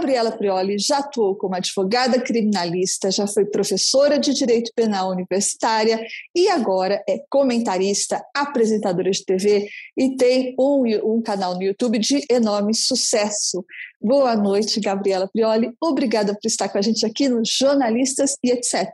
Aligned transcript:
Gabriela 0.00 0.32
Prioli 0.32 0.78
já 0.78 0.98
atuou 0.98 1.36
como 1.36 1.54
advogada 1.54 2.18
criminalista, 2.18 3.10
já 3.10 3.26
foi 3.26 3.44
professora 3.44 4.18
de 4.18 4.32
direito 4.32 4.72
penal 4.74 5.10
universitária 5.10 6.02
e 6.34 6.48
agora 6.48 7.04
é 7.06 7.18
comentarista, 7.28 8.24
apresentadora 8.34 9.10
de 9.10 9.22
TV 9.22 9.68
e 9.94 10.16
tem 10.16 10.54
um, 10.58 10.84
um 11.04 11.20
canal 11.20 11.54
no 11.54 11.62
YouTube 11.62 11.98
de 11.98 12.24
enorme 12.30 12.74
sucesso. 12.74 13.62
Boa 14.00 14.34
noite, 14.34 14.80
Gabriela 14.80 15.28
Prioli. 15.30 15.70
Obrigada 15.78 16.32
por 16.32 16.48
estar 16.48 16.70
com 16.70 16.78
a 16.78 16.82
gente 16.82 17.04
aqui 17.04 17.28
no 17.28 17.42
Jornalistas 17.44 18.36
e 18.42 18.52
etc. 18.52 18.88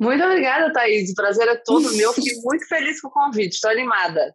Muito 0.00 0.24
obrigada, 0.24 0.72
Thaís. 0.72 1.10
O 1.10 1.14
prazer 1.14 1.46
é 1.46 1.60
todo 1.62 1.94
meu. 1.94 2.14
Fiquei 2.14 2.40
muito 2.42 2.66
feliz 2.66 3.02
com 3.02 3.08
o 3.08 3.10
convite. 3.10 3.56
Estou 3.56 3.70
animada. 3.70 4.34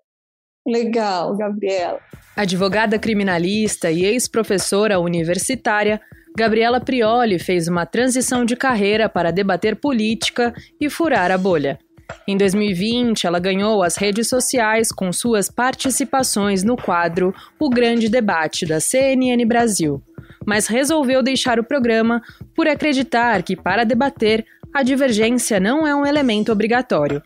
Legal, 0.70 1.36
Gabriela. 1.36 2.00
Advogada 2.36 2.98
criminalista 2.98 3.92
e 3.92 4.06
ex-professora 4.06 5.00
universitária, 5.00 6.00
Gabriela 6.38 6.80
Prioli 6.80 7.38
fez 7.40 7.68
uma 7.68 7.86
transição 7.86 8.46
de 8.46 8.56
carreira 8.56 9.10
para 9.10 9.32
debater 9.32 9.76
política 9.76 10.54
e 10.80 10.90
furar 10.90 11.32
a 11.32 11.38
bolha. 11.38 11.78
Em 12.28 12.38
2020, 12.38 13.28
ela 13.28 13.40
ganhou 13.40 13.84
as 13.84 13.98
redes 13.98 14.30
sociais 14.30 14.92
com 14.92 15.12
suas 15.12 15.50
participações 15.50 16.64
no 16.64 16.78
quadro 16.78 17.34
O 17.60 17.70
Grande 17.70 18.08
Debate 18.08 18.66
da 18.66 18.80
CNN 18.80 19.44
Brasil, 19.46 20.02
mas 20.46 20.68
resolveu 20.68 21.22
deixar 21.22 21.60
o 21.60 21.64
programa 21.64 22.22
por 22.56 22.68
acreditar 22.68 23.44
que, 23.44 23.56
para 23.56 23.84
debater, 23.84 24.46
a 24.74 24.84
divergência 24.84 25.60
não 25.60 25.86
é 25.86 25.96
um 25.96 26.06
elemento 26.06 26.52
obrigatório. 26.52 27.22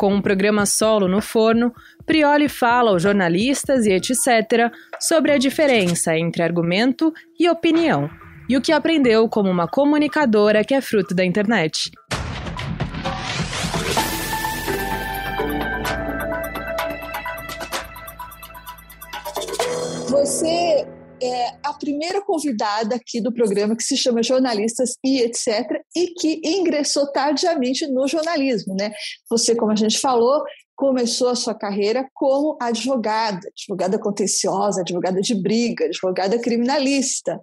Com 0.00 0.14
um 0.14 0.22
programa 0.22 0.64
solo 0.64 1.06
no 1.06 1.20
forno, 1.20 1.74
Prioli 2.06 2.48
fala 2.48 2.88
aos 2.88 3.02
jornalistas 3.02 3.84
e 3.84 3.92
etc. 3.92 4.72
sobre 4.98 5.30
a 5.30 5.36
diferença 5.36 6.16
entre 6.16 6.42
argumento 6.42 7.12
e 7.38 7.46
opinião 7.50 8.08
e 8.48 8.56
o 8.56 8.62
que 8.62 8.72
aprendeu 8.72 9.28
como 9.28 9.50
uma 9.50 9.68
comunicadora 9.68 10.64
que 10.64 10.72
é 10.72 10.80
fruto 10.80 11.14
da 11.14 11.22
internet. 11.22 11.90
Você 20.08 20.86
é 21.22 21.56
a 21.62 21.72
primeira 21.72 22.20
convidada 22.22 22.96
aqui 22.96 23.20
do 23.20 23.32
programa 23.32 23.76
que 23.76 23.82
se 23.82 23.96
chama 23.96 24.22
Jornalistas 24.22 24.96
e 25.04 25.20
etc. 25.20 25.80
e 25.96 26.08
que 26.14 26.40
ingressou 26.44 27.10
tardiamente 27.12 27.86
no 27.86 28.06
jornalismo, 28.06 28.74
né? 28.74 28.92
Você, 29.28 29.54
como 29.54 29.72
a 29.72 29.76
gente 29.76 29.98
falou, 29.98 30.42
começou 30.80 31.28
a 31.28 31.34
sua 31.34 31.54
carreira 31.54 32.08
como 32.14 32.56
advogada, 32.58 33.46
advogada 33.48 33.98
contenciosa, 33.98 34.80
advogada 34.80 35.20
de 35.20 35.34
briga, 35.34 35.84
advogada 35.84 36.38
criminalista. 36.38 37.38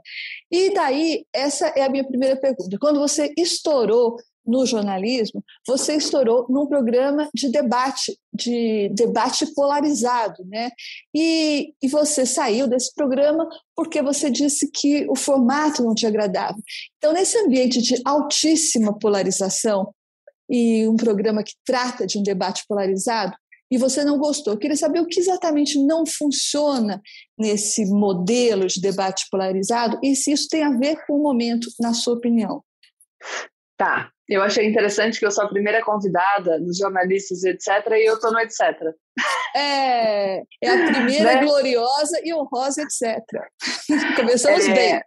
E 0.52 0.73
daí, 0.73 1.23
essa 1.31 1.67
é 1.67 1.83
a 1.83 1.89
minha 1.89 2.03
primeira 2.03 2.36
pergunta. 2.36 2.78
Quando 2.80 3.00
você 3.00 3.31
estourou 3.38 4.17
no 4.48 4.66
jornalismo, 4.66 5.44
você 5.67 5.95
estourou 5.95 6.45
num 6.50 6.66
programa 6.66 7.30
de 7.34 7.50
debate, 7.50 8.17
de 8.34 8.89
debate 8.94 9.45
polarizado, 9.54 10.45
né? 10.45 10.72
E, 11.14 11.73
e 11.81 11.88
você 11.88 12.26
saiu 12.26 12.67
desse 12.67 12.94
programa 12.95 13.48
porque 13.76 14.02
você 14.02 14.31
disse 14.31 14.72
que 14.72 15.06
o 15.09 15.16
formato 15.16 15.84
não 15.84 15.94
te 15.94 16.08
agradava. 16.08 16.58
Então, 16.98 17.14
nesse 17.14 17.38
ambiente 17.38 17.82
de 17.82 18.02
altíssima 18.05 18.98
polarização 18.98 19.94
e 20.49 20.88
um 20.88 20.95
programa 20.95 21.43
que 21.43 21.54
trata 21.66 22.08
de 22.08 22.17
um 22.17 22.23
debate 22.23 22.64
polarizado, 22.67 23.36
e 23.70 23.77
você 23.77 24.04
não 24.04 24.17
gostou. 24.17 24.54
Eu 24.54 24.60
queria 24.60 24.77
saber 24.77 25.02
o 25.02 25.05
que 25.05 25.20
exatamente 25.20 25.77
não 25.77 26.05
funciona 26.05 27.02
nesse 27.38 27.86
modelo 27.86 28.66
de 28.67 28.80
debate 28.80 29.26
polarizado 29.30 29.99
e 30.02 30.16
se 30.16 30.32
isso 30.32 30.48
tem 30.49 30.64
a 30.64 30.72
ver 30.72 31.05
com 31.05 31.16
o 31.20 31.23
momento, 31.23 31.67
na 31.80 31.93
sua 31.93 32.14
opinião. 32.14 32.64
Tá, 33.77 34.10
eu 34.27 34.42
achei 34.42 34.65
interessante 34.65 35.20
que 35.20 35.26
eu 35.26 35.32
sou 35.32 35.45
a 35.45 35.49
primeira 35.49 35.82
convidada 35.83 36.60
dos 36.60 36.77
jornalistas, 36.77 37.43
etc., 37.43 37.92
e 37.92 38.08
eu 38.08 38.15
estou 38.15 38.32
no 38.32 38.39
etc. 38.39 38.61
É, 39.55 40.38
é 40.39 40.70
a 40.70 40.86
primeira 40.92 41.36
né? 41.36 41.42
gloriosa 41.43 42.20
e 42.23 42.33
honrosa, 42.33 42.82
etc. 42.82 43.23
Começamos 44.17 44.67
é, 44.67 44.73
bem. 44.73 45.02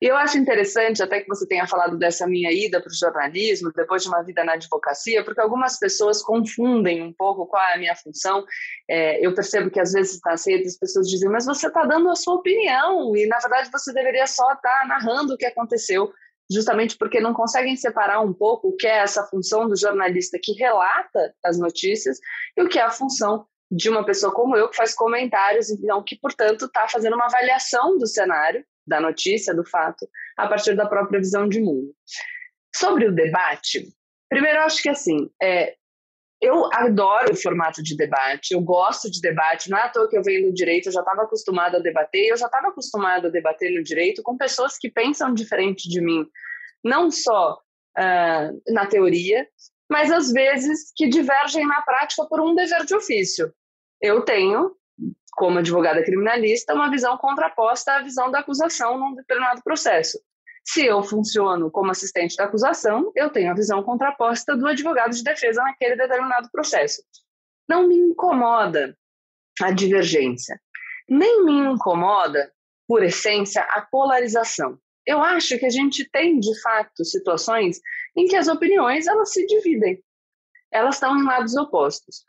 Eu 0.00 0.14
acho 0.16 0.36
interessante 0.36 1.02
até 1.02 1.20
que 1.20 1.28
você 1.28 1.46
tenha 1.46 1.66
falado 1.66 1.96
dessa 1.96 2.26
minha 2.26 2.52
ida 2.52 2.80
para 2.80 2.90
o 2.90 2.94
jornalismo, 2.94 3.72
depois 3.74 4.02
de 4.02 4.08
uma 4.08 4.22
vida 4.22 4.44
na 4.44 4.52
advocacia, 4.52 5.24
porque 5.24 5.40
algumas 5.40 5.78
pessoas 5.78 6.22
confundem 6.22 7.02
um 7.02 7.12
pouco 7.12 7.46
qual 7.46 7.62
é 7.62 7.74
a 7.74 7.78
minha 7.78 7.96
função. 7.96 8.44
É, 8.88 9.26
eu 9.26 9.34
percebo 9.34 9.70
que 9.70 9.80
às 9.80 9.92
vezes 9.92 10.20
nas 10.24 10.46
redes 10.46 10.74
as 10.74 10.78
pessoas 10.78 11.08
dizem, 11.08 11.30
mas 11.30 11.46
você 11.46 11.66
está 11.66 11.84
dando 11.84 12.10
a 12.10 12.14
sua 12.14 12.34
opinião, 12.34 13.16
e 13.16 13.26
na 13.26 13.38
verdade 13.38 13.70
você 13.72 13.92
deveria 13.92 14.26
só 14.26 14.52
estar 14.52 14.80
tá 14.80 14.86
narrando 14.86 15.32
o 15.32 15.36
que 15.36 15.46
aconteceu 15.46 16.12
justamente 16.50 16.96
porque 16.96 17.20
não 17.20 17.34
conseguem 17.34 17.76
separar 17.76 18.20
um 18.20 18.32
pouco 18.32 18.68
o 18.68 18.76
que 18.76 18.86
é 18.86 18.98
essa 18.98 19.24
função 19.24 19.68
do 19.68 19.76
jornalista 19.76 20.38
que 20.40 20.52
relata 20.52 21.34
as 21.44 21.58
notícias 21.58 22.18
e 22.56 22.62
o 22.62 22.68
que 22.68 22.78
é 22.78 22.82
a 22.82 22.90
função 22.90 23.46
de 23.70 23.88
uma 23.90 24.04
pessoa 24.04 24.32
como 24.32 24.56
eu 24.56 24.68
que 24.68 24.76
faz 24.76 24.94
comentários, 24.94 25.70
então 25.70 26.02
que 26.02 26.16
portanto 26.16 26.66
está 26.66 26.88
fazendo 26.88 27.14
uma 27.14 27.26
avaliação 27.26 27.98
do 27.98 28.06
cenário, 28.06 28.64
da 28.86 29.00
notícia, 29.00 29.52
do 29.52 29.64
fato, 29.64 30.08
a 30.36 30.46
partir 30.46 30.76
da 30.76 30.86
própria 30.86 31.18
visão 31.18 31.48
de 31.48 31.60
mundo. 31.60 31.92
Sobre 32.74 33.08
o 33.08 33.12
debate, 33.12 33.88
primeiro 34.28 34.58
eu 34.58 34.62
acho 34.62 34.80
que 34.80 34.88
assim, 34.88 35.28
é, 35.42 35.74
eu 36.40 36.68
adoro 36.72 37.32
o 37.32 37.36
formato 37.36 37.82
de 37.82 37.96
debate, 37.96 38.52
eu 38.52 38.60
gosto 38.60 39.10
de 39.10 39.20
debate, 39.20 39.70
não 39.70 39.78
é 39.78 39.82
à 39.82 39.88
toa 39.88 40.08
que 40.08 40.16
eu 40.16 40.22
venho 40.22 40.48
do 40.48 40.54
direito, 40.54 40.86
eu 40.86 40.92
já 40.92 41.00
estava 41.00 41.22
acostumada 41.22 41.78
a 41.78 41.80
debater, 41.80 42.28
eu 42.28 42.36
já 42.36 42.46
estava 42.46 42.68
acostumada 42.68 43.28
a 43.28 43.30
debater 43.30 43.74
no 43.74 43.82
direito 43.82 44.22
com 44.22 44.36
pessoas 44.36 44.76
que 44.76 44.90
pensam 44.90 45.32
diferente 45.32 45.88
de 45.88 46.00
mim, 46.00 46.26
não 46.84 47.10
só 47.10 47.58
uh, 47.98 48.72
na 48.72 48.86
teoria, 48.86 49.48
mas 49.90 50.10
às 50.10 50.30
vezes 50.30 50.92
que 50.94 51.08
divergem 51.08 51.66
na 51.66 51.80
prática 51.82 52.26
por 52.26 52.40
um 52.40 52.54
dever 52.54 52.84
de 52.84 52.94
ofício. 52.94 53.52
Eu 54.00 54.22
tenho, 54.22 54.76
como 55.32 55.58
advogada 55.58 56.04
criminalista, 56.04 56.74
uma 56.74 56.90
visão 56.90 57.16
contraposta 57.16 57.92
à 57.92 58.02
visão 58.02 58.30
da 58.30 58.40
acusação 58.40 58.98
num 58.98 59.14
determinado 59.14 59.62
processo. 59.62 60.18
Se 60.68 60.84
eu 60.84 61.02
funciono 61.02 61.70
como 61.70 61.92
assistente 61.92 62.36
da 62.36 62.44
acusação, 62.44 63.12
eu 63.14 63.30
tenho 63.30 63.50
a 63.50 63.54
visão 63.54 63.82
contraposta 63.82 64.56
do 64.56 64.66
advogado 64.66 65.12
de 65.12 65.22
defesa 65.22 65.62
naquele 65.62 65.96
determinado 65.96 66.50
processo. 66.50 67.02
Não 67.68 67.86
me 67.86 67.96
incomoda 67.96 68.96
a 69.62 69.70
divergência, 69.70 70.60
nem 71.08 71.44
me 71.44 71.52
incomoda, 71.52 72.52
por 72.86 73.02
essência, 73.02 73.62
a 73.62 73.80
polarização. 73.82 74.78
Eu 75.06 75.22
acho 75.22 75.56
que 75.58 75.66
a 75.66 75.70
gente 75.70 76.08
tem, 76.10 76.38
de 76.38 76.60
fato, 76.60 77.04
situações 77.04 77.80
em 78.16 78.26
que 78.26 78.36
as 78.36 78.48
opiniões 78.48 79.06
elas 79.06 79.32
se 79.32 79.46
dividem. 79.46 80.02
Elas 80.72 80.96
estão 80.96 81.16
em 81.16 81.24
lados 81.24 81.56
opostos. 81.56 82.24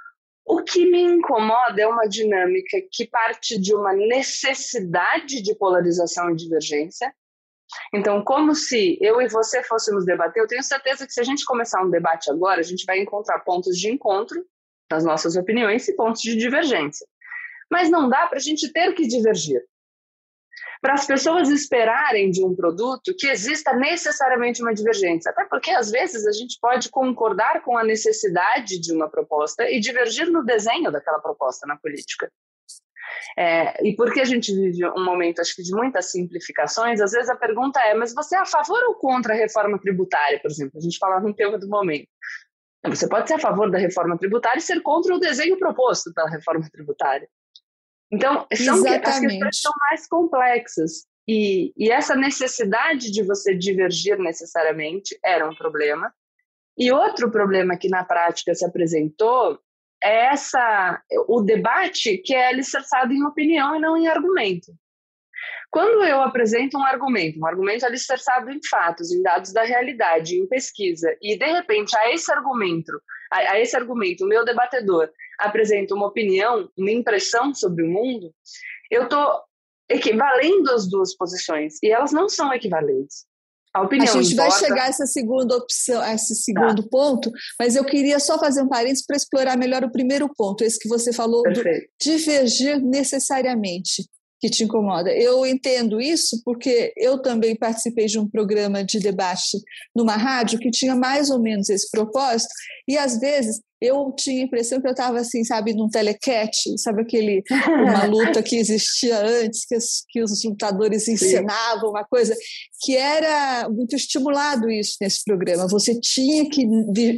O 0.45 0.63
que 0.63 0.89
me 0.89 1.01
incomoda 1.01 1.81
é 1.81 1.87
uma 1.87 2.07
dinâmica 2.07 2.77
que 2.91 3.07
parte 3.07 3.59
de 3.59 3.75
uma 3.75 3.93
necessidade 3.93 5.41
de 5.41 5.55
polarização 5.55 6.29
e 6.29 6.35
divergência, 6.35 7.13
então, 7.93 8.23
como 8.23 8.55
se 8.55 8.97
eu 9.01 9.21
e 9.21 9.27
você 9.27 9.63
fôssemos 9.63 10.05
debater, 10.05 10.41
eu 10.41 10.47
tenho 10.47 10.63
certeza 10.63 11.05
que 11.05 11.13
se 11.13 11.19
a 11.19 11.23
gente 11.23 11.45
começar 11.45 11.83
um 11.83 11.89
debate 11.89 12.31
agora, 12.31 12.59
a 12.59 12.63
gente 12.63 12.85
vai 12.85 12.99
encontrar 12.99 13.39
pontos 13.39 13.77
de 13.77 13.91
encontro 13.91 14.45
das 14.89 15.03
nossas 15.03 15.35
opiniões 15.35 15.87
e 15.87 15.95
pontos 15.95 16.21
de 16.21 16.35
divergência. 16.35 17.05
Mas 17.69 17.89
não 17.89 18.07
dá 18.07 18.27
para 18.27 18.37
a 18.37 18.41
gente 18.41 18.71
ter 18.71 18.93
que 18.93 19.05
divergir. 19.07 19.61
Para 20.81 20.93
as 20.93 21.05
pessoas 21.05 21.49
esperarem 21.49 22.29
de 22.29 22.43
um 22.45 22.55
produto 22.55 23.13
que 23.17 23.27
exista 23.27 23.75
necessariamente 23.75 24.61
uma 24.61 24.73
divergência. 24.73 25.31
Até 25.31 25.43
porque, 25.45 25.71
às 25.71 25.89
vezes, 25.89 26.25
a 26.25 26.31
gente 26.31 26.57
pode 26.61 26.89
concordar 26.89 27.63
com 27.63 27.77
a 27.77 27.83
necessidade 27.83 28.79
de 28.79 28.93
uma 28.93 29.09
proposta 29.09 29.69
e 29.69 29.79
divergir 29.79 30.31
no 30.31 30.45
desenho 30.45 30.91
daquela 30.91 31.19
proposta 31.19 31.65
na 31.67 31.77
política. 31.77 32.31
É, 33.37 33.87
e 33.87 33.95
porque 33.95 34.19
a 34.19 34.25
gente 34.25 34.53
vive 34.53 34.85
um 34.85 35.03
momento, 35.03 35.39
acho 35.39 35.55
que, 35.55 35.63
de 35.63 35.71
muitas 35.71 36.11
simplificações, 36.11 37.01
às 37.01 37.11
vezes 37.11 37.29
a 37.29 37.35
pergunta 37.35 37.79
é: 37.81 37.93
mas 37.93 38.13
você 38.13 38.35
é 38.35 38.39
a 38.39 38.45
favor 38.45 38.81
ou 38.87 38.95
contra 38.95 39.33
a 39.33 39.37
reforma 39.37 39.79
tributária, 39.79 40.39
por 40.41 40.51
exemplo? 40.51 40.77
A 40.77 40.81
gente 40.81 40.97
fala 40.97 41.19
no 41.19 41.33
tema 41.33 41.57
do 41.57 41.67
momento. 41.67 42.07
Você 42.85 43.07
pode 43.07 43.27
ser 43.27 43.35
a 43.35 43.39
favor 43.39 43.69
da 43.69 43.77
reforma 43.77 44.17
tributária 44.17 44.59
e 44.59 44.61
ser 44.61 44.81
contra 44.81 45.13
o 45.13 45.19
desenho 45.19 45.57
proposto 45.57 46.13
pela 46.13 46.29
reforma 46.29 46.67
tributária. 46.71 47.27
Então, 48.11 48.47
são, 48.53 48.75
as 48.75 49.19
questões 49.19 49.59
são 49.59 49.71
mais 49.89 50.07
complexas. 50.07 51.05
E, 51.27 51.73
e 51.75 51.91
essa 51.91 52.15
necessidade 52.15 53.11
de 53.11 53.21
você 53.23 53.53
divergir 53.53 54.17
necessariamente 54.17 55.17
era 55.23 55.47
um 55.47 55.53
problema. 55.53 56.13
E 56.77 56.91
outro 56.91 57.29
problema 57.29 57.77
que 57.77 57.89
na 57.89 58.05
prática 58.05 58.55
se 58.55 58.65
apresentou 58.65 59.59
é 60.03 60.27
essa 60.27 61.01
o 61.27 61.41
debate 61.41 62.17
que 62.19 62.33
é 62.33 62.47
alicerçado 62.47 63.13
em 63.13 63.23
opinião 63.23 63.75
e 63.75 63.79
não 63.79 63.97
em 63.97 64.07
argumento. 64.07 64.71
Quando 65.69 66.03
eu 66.03 66.21
apresento 66.21 66.77
um 66.77 66.83
argumento, 66.83 67.39
um 67.39 67.45
argumento 67.45 67.85
alicerçado 67.85 68.49
em 68.49 68.59
fatos, 68.69 69.11
em 69.11 69.21
dados 69.21 69.51
da 69.51 69.63
realidade, 69.63 70.35
em 70.35 70.47
pesquisa, 70.47 71.15
e 71.21 71.37
de 71.37 71.45
repente 71.45 71.95
a 71.97 72.11
esse 72.11 72.31
argumento, 72.31 72.91
a, 73.31 73.37
a 73.37 73.59
esse 73.59 73.75
argumento, 73.75 74.23
o 74.23 74.27
meu 74.27 74.45
debatedor 74.45 75.09
apresenta 75.37 75.93
uma 75.93 76.07
opinião, 76.07 76.69
uma 76.77 76.91
impressão 76.91 77.53
sobre 77.53 77.83
o 77.83 77.87
mundo, 77.87 78.33
eu 78.89 79.03
estou 79.03 79.41
equivalendo 79.89 80.71
as 80.71 80.89
duas 80.89 81.15
posições 81.15 81.75
e 81.83 81.91
elas 81.91 82.11
não 82.11 82.27
são 82.27 82.53
equivalentes. 82.53 83.25
A, 83.73 83.81
opinião 83.81 84.17
a 84.17 84.21
gente 84.21 84.33
importa. 84.33 84.51
vai 84.51 84.59
chegar 84.59 84.83
a 84.83 84.87
essa 84.87 85.05
segunda 85.05 85.55
opção, 85.55 86.01
a 86.01 86.13
esse 86.13 86.35
segundo 86.35 86.83
tá. 86.83 86.89
ponto, 86.89 87.31
mas 87.59 87.75
eu 87.75 87.85
queria 87.85 88.19
só 88.19 88.39
fazer 88.39 88.61
um 88.61 88.67
parênteses 88.67 89.05
para 89.05 89.15
explorar 89.15 89.57
melhor 89.57 89.83
o 89.83 89.91
primeiro 89.91 90.29
ponto, 90.35 90.63
esse 90.63 90.79
que 90.79 90.89
você 90.89 91.13
falou 91.13 91.43
Perfeito. 91.43 91.81
do 91.81 92.11
divergir 92.11 92.81
necessariamente 92.81 94.03
que 94.39 94.49
te 94.49 94.63
incomoda. 94.63 95.11
Eu 95.11 95.45
entendo 95.45 95.99
isso 95.99 96.41
porque 96.43 96.93
eu 96.95 97.21
também 97.21 97.55
participei 97.55 98.05
de 98.05 98.19
um 98.19 98.29
programa 98.29 98.83
de 98.83 98.99
debate 98.99 99.57
numa 99.95 100.15
rádio 100.15 100.59
que 100.59 100.69
tinha 100.69 100.95
mais 100.95 101.29
ou 101.29 101.41
menos 101.41 101.69
esse 101.69 101.89
propósito, 101.89 102.53
e 102.87 102.97
às 102.97 103.19
vezes 103.19 103.61
eu 103.81 104.11
tinha 104.17 104.41
a 104.41 104.45
impressão 104.45 104.81
que 104.81 104.87
eu 104.87 104.91
estava 104.91 105.19
assim, 105.19 105.43
sabe, 105.43 105.73
num 105.73 105.89
telecat, 105.89 106.51
sabe 106.77 107.01
aquele 107.01 107.43
uma 107.49 108.05
luta 108.07 108.41
que 108.41 108.55
existia 108.55 109.19
antes, 109.19 109.65
que 109.65 109.75
os, 109.75 110.03
que 110.09 110.23
os 110.23 110.43
lutadores 110.43 111.07
encenavam, 111.07 111.91
uma 111.91 112.03
coisa 112.03 112.35
que 112.81 112.95
era 112.95 113.69
muito 113.69 113.95
estimulado 113.95 114.69
isso 114.69 114.97
nesse 115.01 115.23
programa. 115.23 115.67
Você 115.67 115.99
tinha 115.99 116.49
que 116.49 116.65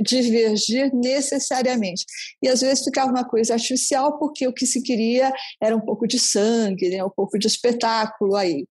divergir 0.01 0.91
necessariamente. 0.93 2.05
E 2.41 2.49
às 2.49 2.61
vezes 2.61 2.83
ficava 2.83 3.11
uma 3.11 3.27
coisa 3.27 3.53
artificial, 3.53 4.17
porque 4.17 4.47
o 4.47 4.53
que 4.53 4.65
se 4.65 4.81
queria 4.81 5.31
era 5.61 5.75
um 5.75 5.81
pouco 5.81 6.07
de 6.07 6.19
sangue, 6.19 6.89
né, 6.89 7.03
um 7.03 7.09
pouco 7.09 7.37
de 7.37 7.47
espetáculo 7.47 8.35
aí. 8.35 8.65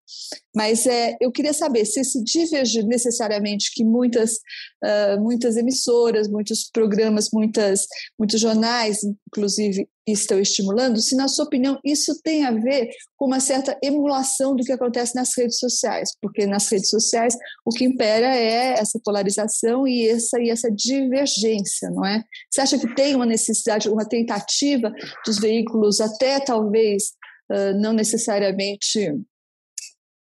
Mas 0.58 0.86
é, 0.86 1.16
eu 1.20 1.30
queria 1.30 1.52
saber 1.52 1.84
se 1.84 2.00
esse 2.00 2.20
divergir 2.24 2.84
necessariamente 2.84 3.70
que 3.72 3.84
muitas, 3.84 4.38
uh, 4.84 5.20
muitas 5.20 5.56
emissoras, 5.56 6.26
muitos 6.26 6.68
programas, 6.72 7.28
muitas, 7.32 7.86
muitos 8.18 8.40
jornais, 8.40 8.98
inclusive, 9.28 9.88
estão 10.04 10.40
estimulando, 10.40 10.98
se, 10.98 11.14
na 11.14 11.28
sua 11.28 11.44
opinião, 11.44 11.78
isso 11.84 12.20
tem 12.24 12.44
a 12.44 12.50
ver 12.50 12.88
com 13.16 13.26
uma 13.26 13.38
certa 13.38 13.78
emulação 13.80 14.56
do 14.56 14.64
que 14.64 14.72
acontece 14.72 15.14
nas 15.14 15.30
redes 15.38 15.60
sociais, 15.60 16.10
porque 16.20 16.44
nas 16.44 16.68
redes 16.68 16.90
sociais 16.90 17.36
o 17.64 17.70
que 17.70 17.84
impera 17.84 18.34
é 18.34 18.80
essa 18.80 18.98
polarização 19.04 19.86
e 19.86 20.08
essa, 20.08 20.40
e 20.40 20.50
essa 20.50 20.72
divergência, 20.72 21.88
não 21.90 22.04
é? 22.04 22.24
Você 22.50 22.62
acha 22.62 22.78
que 22.80 22.92
tem 22.96 23.14
uma 23.14 23.26
necessidade, 23.26 23.88
uma 23.88 24.08
tentativa 24.08 24.92
dos 25.24 25.38
veículos, 25.38 26.00
até 26.00 26.40
talvez 26.40 27.12
uh, 27.48 27.78
não 27.80 27.92
necessariamente 27.92 29.14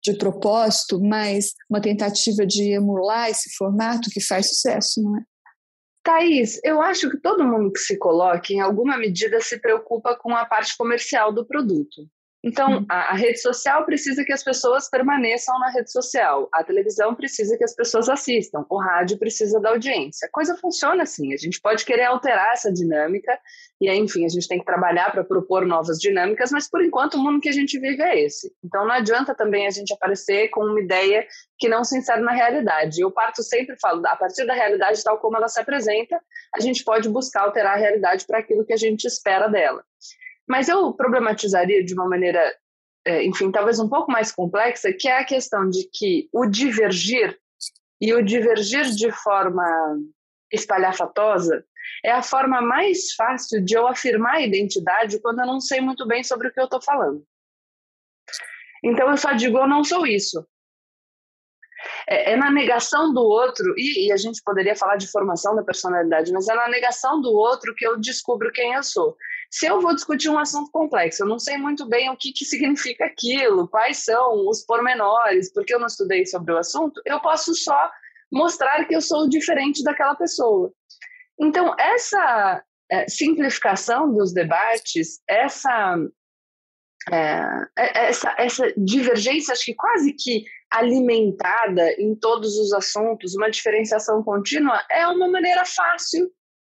de 0.04 0.18
propósito, 0.18 1.00
mas 1.02 1.54
uma 1.70 1.82
tentativa 1.82 2.46
de 2.46 2.74
emular 2.74 3.30
esse 3.30 3.56
formato 3.56 4.10
que 4.12 4.22
faz 4.22 4.50
sucesso, 4.50 5.02
não 5.02 5.18
é? 5.18 5.22
Thaís, 6.04 6.60
eu 6.66 6.82
acho 6.82 7.10
que 7.10 7.18
todo 7.18 7.48
mundo 7.48 7.72
que 7.72 7.80
se 7.80 7.98
coloca, 7.98 8.52
em 8.52 8.60
alguma 8.60 8.98
medida, 8.98 9.40
se 9.40 9.58
preocupa 9.60 10.18
com 10.18 10.36
a 10.36 10.46
parte 10.46 10.76
comercial 10.76 11.32
do 11.32 11.46
produto. 11.46 12.06
Então, 12.44 12.80
uhum. 12.80 12.86
a, 12.90 13.12
a, 13.12 13.13
rede 13.13 13.40
social 13.40 13.86
precisa 13.86 14.25
que 14.25 14.34
as 14.34 14.44
pessoas 14.44 14.90
permaneçam 14.90 15.57
na 15.60 15.69
rede 15.72 15.90
social, 15.90 16.50
a 16.51 16.62
televisão 16.62 17.16
precisa 17.16 17.57
que 17.57 17.63
as 17.63 17.74
pessoas 17.74 18.10
assistam, 18.10 18.66
o 18.69 18.78
rádio 18.78 19.18
precisa 19.18 19.62
da 19.62 19.69
audiência. 19.69 20.28
A 20.28 20.31
coisa 20.31 20.57
funciona 20.57 21.04
assim, 21.04 21.34
a 21.34 21.38
gente 21.38 21.62
pode 21.62 21.86
querer 21.86 22.04
alterar 22.04 22.51
essa 22.51 22.69
dinâmica, 22.69 23.40
e 23.80 23.88
aí, 23.88 23.98
enfim, 23.98 24.25
a 24.25 24.28
gente 24.28 24.45
tem 24.45 24.60
que 24.60 24.66
trabalhar 24.66 25.10
para 25.13 25.24
propor 25.24 25.66
novas 25.66 25.98
dinâmicas, 25.98 26.51
mas 26.51 26.69
por 26.69 26.84
enquanto 26.84 27.13
o 27.13 27.19
mundo 27.24 27.40
que 27.40 27.48
a 27.48 27.54
gente 27.54 27.80
vive 27.80 28.04
é 28.04 28.25
esse. 28.25 28.54
Então, 28.62 28.86
não 28.86 28.94
adianta 28.94 29.34
também 29.34 29.66
a 29.66 29.72
gente 29.72 29.94
aparecer 29.94 30.50
com 30.50 30.66
uma 30.66 30.81
ideia 30.81 31.25
que 31.57 31.69
não 31.69 31.86
se 31.86 31.98
insere 31.98 32.22
na 32.22 32.34
realidade. 32.34 33.00
Eu 33.00 33.10
parto 33.10 33.42
sempre 33.42 33.78
falo, 33.80 34.06
a 34.06 34.18
partir 34.18 34.45
da 34.45 34.54
realidade 34.54 35.01
tal 35.01 35.18
como 35.18 35.38
ela 35.38 35.48
se 35.48 35.62
apresenta, 35.62 36.19
a 36.54 36.60
gente 36.60 36.84
pode 36.84 37.07
buscar 37.07 37.44
alterar 37.44 37.75
a 37.75 37.80
realidade 37.80 38.25
para 38.25 38.40
aquilo 38.40 38.66
que 38.66 38.74
a 38.74 38.78
gente 38.78 39.06
espera 39.06 39.48
dela. 39.48 39.81
Mas 40.48 40.68
eu 40.68 40.94
problematizaria 40.94 41.84
de 41.84 41.94
uma 41.94 42.07
maneira, 42.07 42.42
é, 43.06 43.24
enfim, 43.24 43.51
talvez 43.51 43.80
um 43.80 43.90
pouco 43.90 44.12
mais 44.12 44.31
complexa, 44.31 44.94
que 44.94 45.07
é 45.07 45.19
a 45.19 45.25
questão 45.25 45.69
de 45.69 45.90
que 45.92 46.30
o 46.31 46.45
divergir 46.45 47.38
e 48.01 48.13
o 48.13 48.24
divergir 48.24 48.86
de 48.92 49.12
forma 49.12 49.63
espalhafatosa 50.51 51.66
é 52.04 52.12
a 52.12 52.22
forma 52.22 52.62
mais 52.62 53.13
fácil 53.13 53.63
de 53.63 53.75
eu 53.75 53.88
afirmar 53.88 54.36
a 54.36 54.42
identidade 54.42 55.19
quando 55.22 55.40
eu 55.40 55.48
não 55.48 55.60
sei 55.60 55.81
muito 55.81 56.06
bem 56.06 56.24
sobre 56.24 56.48
o 56.48 56.54
que 56.54 56.60
eu 56.60 56.66
estou 56.66 56.81
falando. 56.81 57.25
Então 58.84 59.10
eu 59.10 59.18
só 59.18 59.31
digo 59.34 59.57
eu 59.57 59.68
não 59.68 59.84
sou 59.84 60.06
isso. 60.06 60.45
É, 62.07 62.34
é 62.34 62.36
na 62.36 62.50
negação 62.50 63.13
do 63.13 63.22
outro, 63.22 63.74
e, 63.78 64.07
e, 64.07 64.12
a 64.12 64.18
gente 64.18 64.42
poderia 64.44 64.75
falar 64.75 64.95
de 64.95 65.07
formação 65.07 65.56
da 65.56 65.63
personalidade, 65.63 66.31
mas 66.31 66.48
é 66.48 66.54
na 66.54 66.68
negação 66.68 67.22
do 67.22 67.31
outro 67.31 67.74
que 67.75 67.86
eu 67.86 68.00
descubro 68.00 68.51
quem 68.51 68.74
eu 68.74 68.84
sou. 68.84 69.18
Se 69.54 69.68
eu 69.68 69.80
vou 69.80 69.94
discutir 69.94 70.30
um 70.30 70.40
assunto 70.40 70.72
complexo, 70.72 71.22
eu 71.22 71.28
não 71.28 71.38
sei 71.38 71.58
muito 71.58 71.88
bem 71.88 72.10
o 72.10 72.18
que, 72.18 72.34
que 72.34 72.44
significa 72.44 73.06
aquilo, 73.06 73.68
quais 73.68 74.04
são 74.04 74.50
os 74.50 74.66
pormenores, 74.66 75.54
porque 75.54 75.76
eu 75.76 75.80
não 75.80 75.86
estudei 75.86 76.26
sobre 76.26 76.54
o 76.54 76.58
assunto, 76.58 77.00
eu 77.06 77.20
posso 77.20 77.54
só 77.54 77.92
mostrar 78.32 78.84
que 78.86 78.96
eu 78.96 79.02
sou 79.02 79.30
diferente 79.30 79.84
daquela 79.84 80.16
pessoa. 80.16 80.74
Então, 81.40 81.76
essa 81.78 82.64
é, 82.92 83.08
simplificação 83.08 84.12
dos 84.12 84.34
debates, 84.34 85.22
essa, 85.30 86.00
é, 87.12 87.44
é, 87.78 88.08
essa, 88.08 88.36
essa 88.40 88.74
divergência, 88.76 89.52
acho 89.52 89.66
que 89.66 89.76
quase 89.76 90.14
que 90.14 90.46
alimentada 90.72 91.92
em 92.02 92.16
todos 92.16 92.58
os 92.58 92.74
assuntos, 92.74 93.36
uma 93.36 93.52
diferenciação 93.52 94.24
contínua, 94.24 94.84
é 94.90 95.06
uma 95.06 95.30
maneira 95.30 95.64
fácil 95.64 96.32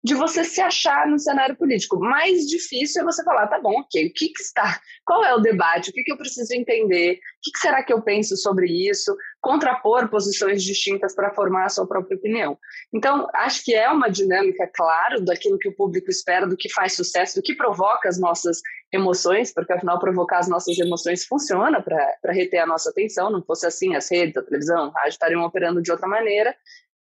de 0.05 0.13
você 0.13 0.43
se 0.43 0.61
achar 0.61 1.07
no 1.07 1.17
cenário 1.17 1.55
político. 1.55 1.99
Mais 1.99 2.45
difícil 2.45 3.01
é 3.01 3.03
você 3.03 3.23
falar, 3.23 3.47
tá 3.47 3.59
bom, 3.59 3.79
ok, 3.79 4.05
o 4.05 4.13
que, 4.13 4.29
que 4.29 4.39
está, 4.39 4.79
qual 5.03 5.25
é 5.25 5.33
o 5.33 5.39
debate, 5.39 5.89
o 5.89 5.93
que, 5.93 6.03
que 6.03 6.11
eu 6.11 6.17
preciso 6.17 6.53
entender, 6.53 7.13
o 7.13 7.17
que, 7.41 7.51
que 7.51 7.57
será 7.57 7.81
que 7.81 7.91
eu 7.91 7.99
penso 8.03 8.37
sobre 8.37 8.67
isso, 8.67 9.17
contrapor 9.41 10.07
posições 10.07 10.63
distintas 10.63 11.15
para 11.15 11.33
formar 11.33 11.65
a 11.65 11.69
sua 11.69 11.87
própria 11.87 12.17
opinião. 12.17 12.55
Então, 12.93 13.27
acho 13.33 13.65
que 13.65 13.73
é 13.73 13.89
uma 13.89 14.07
dinâmica, 14.07 14.69
claro, 14.75 15.25
daquilo 15.25 15.57
que 15.57 15.69
o 15.69 15.75
público 15.75 16.11
espera, 16.11 16.45
do 16.45 16.55
que 16.55 16.71
faz 16.71 16.93
sucesso, 16.93 17.37
do 17.37 17.41
que 17.41 17.55
provoca 17.55 18.07
as 18.07 18.19
nossas 18.19 18.59
emoções, 18.93 19.51
porque 19.51 19.73
afinal 19.73 19.97
provocar 19.97 20.37
as 20.37 20.47
nossas 20.47 20.77
emoções 20.77 21.25
funciona 21.25 21.81
para 21.81 22.31
reter 22.31 22.59
a 22.59 22.67
nossa 22.67 22.91
atenção, 22.91 23.31
não 23.31 23.43
fosse 23.43 23.65
assim, 23.65 23.95
as 23.95 24.07
redes, 24.11 24.37
a 24.37 24.43
televisão, 24.43 24.93
a 24.95 24.99
rádio 24.99 25.09
estariam 25.09 25.41
operando 25.41 25.81
de 25.81 25.91
outra 25.91 26.07
maneira, 26.07 26.55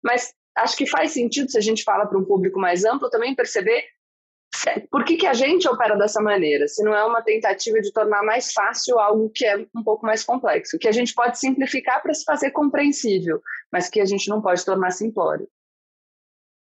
mas 0.01 0.33
acho 0.57 0.77
que 0.77 0.87
faz 0.87 1.13
sentido, 1.13 1.51
se 1.51 1.59
a 1.59 1.61
gente 1.61 1.83
fala 1.83 2.07
para 2.07 2.19
um 2.19 2.25
público 2.25 2.59
mais 2.59 2.85
amplo, 2.85 3.11
também 3.11 3.35
perceber 3.35 3.85
por 4.91 5.05
que, 5.05 5.17
que 5.17 5.27
a 5.27 5.35
gente 5.35 5.69
opera 5.69 5.97
dessa 5.97 6.23
maneira, 6.23 6.69
se 6.69 6.83
não 6.83 6.95
é 6.95 7.05
uma 7.05 7.23
tentativa 7.23 7.81
de 7.81 7.93
tornar 7.93 8.23
mais 8.23 8.53
fácil 8.53 8.99
algo 8.99 9.31
que 9.35 9.45
é 9.45 9.57
um 9.75 9.83
pouco 9.83 10.07
mais 10.07 10.23
complexo, 10.23 10.79
que 10.79 10.89
a 10.89 10.93
gente 10.93 11.13
pode 11.13 11.39
simplificar 11.39 12.01
para 12.01 12.15
se 12.15 12.25
fazer 12.25 12.51
compreensível, 12.51 13.43
mas 13.73 13.89
que 13.89 14.01
a 14.01 14.05
gente 14.05 14.29
não 14.29 14.41
pode 14.41 14.65
tornar 14.65 14.93
simplório. 14.93 15.49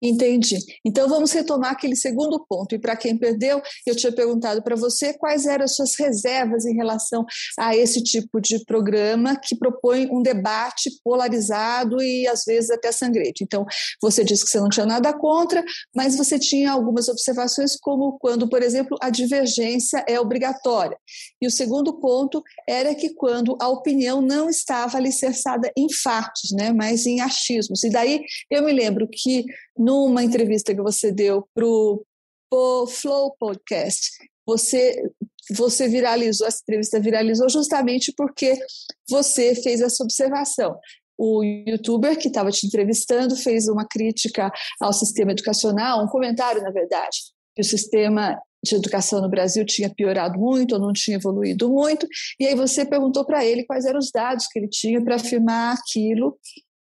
Entendi. 0.02 0.58
Então 0.84 1.08
vamos 1.08 1.32
retomar 1.32 1.72
aquele 1.72 1.96
segundo 1.96 2.44
ponto. 2.46 2.74
E 2.74 2.78
para 2.78 2.96
quem 2.96 3.16
perdeu, 3.16 3.62
eu 3.86 3.96
tinha 3.96 4.12
perguntado 4.12 4.62
para 4.62 4.76
você 4.76 5.14
quais 5.14 5.46
eram 5.46 5.64
as 5.64 5.74
suas 5.74 5.94
reservas 5.98 6.66
em 6.66 6.74
relação 6.74 7.24
a 7.58 7.74
esse 7.74 8.02
tipo 8.02 8.40
de 8.40 8.62
programa 8.64 9.34
que 9.36 9.56
propõe 9.56 10.06
um 10.10 10.20
debate 10.20 10.90
polarizado 11.02 12.02
e 12.02 12.26
às 12.28 12.44
vezes 12.44 12.70
até 12.70 12.92
sangrento. 12.92 13.42
Então 13.42 13.64
você 14.02 14.22
disse 14.22 14.44
que 14.44 14.50
você 14.50 14.60
não 14.60 14.68
tinha 14.68 14.84
nada 14.84 15.12
contra, 15.12 15.64
mas 15.94 16.16
você 16.16 16.38
tinha 16.38 16.72
algumas 16.72 17.08
observações, 17.08 17.76
como 17.76 18.18
quando, 18.18 18.48
por 18.48 18.62
exemplo, 18.62 18.98
a 19.00 19.08
divergência 19.08 20.04
é 20.06 20.20
obrigatória. 20.20 20.98
E 21.40 21.46
o 21.46 21.50
segundo 21.50 21.98
ponto 21.98 22.42
era 22.68 22.94
que 22.94 23.14
quando 23.14 23.56
a 23.60 23.68
opinião 23.68 24.20
não 24.20 24.50
estava 24.50 24.98
alicerçada 24.98 25.70
em 25.76 25.90
fatos, 25.92 26.50
né, 26.52 26.72
mas 26.72 27.06
em 27.06 27.20
achismos. 27.20 27.82
E 27.84 27.90
daí 27.90 28.20
eu 28.50 28.62
me 28.62 28.72
lembro 28.72 29.08
que 29.10 29.44
numa 29.84 30.24
entrevista 30.24 30.74
que 30.74 30.80
você 30.80 31.12
deu 31.12 31.46
para 31.54 31.66
o 31.66 32.86
Flow 32.86 33.36
Podcast, 33.38 34.12
você 34.46 35.10
você 35.54 35.86
viralizou, 35.86 36.46
essa 36.46 36.60
entrevista 36.62 36.98
viralizou 36.98 37.50
justamente 37.50 38.14
porque 38.16 38.58
você 39.06 39.54
fez 39.54 39.82
essa 39.82 40.02
observação. 40.02 40.74
O 41.18 41.44
youtuber 41.44 42.18
que 42.18 42.28
estava 42.28 42.50
te 42.50 42.66
entrevistando 42.66 43.36
fez 43.36 43.68
uma 43.68 43.86
crítica 43.86 44.50
ao 44.80 44.90
sistema 44.94 45.32
educacional, 45.32 46.02
um 46.02 46.08
comentário, 46.08 46.62
na 46.62 46.70
verdade, 46.70 47.18
que 47.54 47.60
o 47.60 47.64
sistema 47.64 48.40
de 48.64 48.74
educação 48.74 49.20
no 49.20 49.28
Brasil 49.28 49.66
tinha 49.66 49.92
piorado 49.94 50.38
muito 50.40 50.76
ou 50.76 50.80
não 50.80 50.94
tinha 50.94 51.18
evoluído 51.18 51.68
muito, 51.68 52.08
e 52.40 52.46
aí 52.46 52.54
você 52.54 52.86
perguntou 52.86 53.22
para 53.26 53.44
ele 53.44 53.64
quais 53.64 53.84
eram 53.84 53.98
os 53.98 54.10
dados 54.10 54.46
que 54.46 54.58
ele 54.58 54.68
tinha 54.68 55.04
para 55.04 55.16
afirmar 55.16 55.76
aquilo 55.76 56.38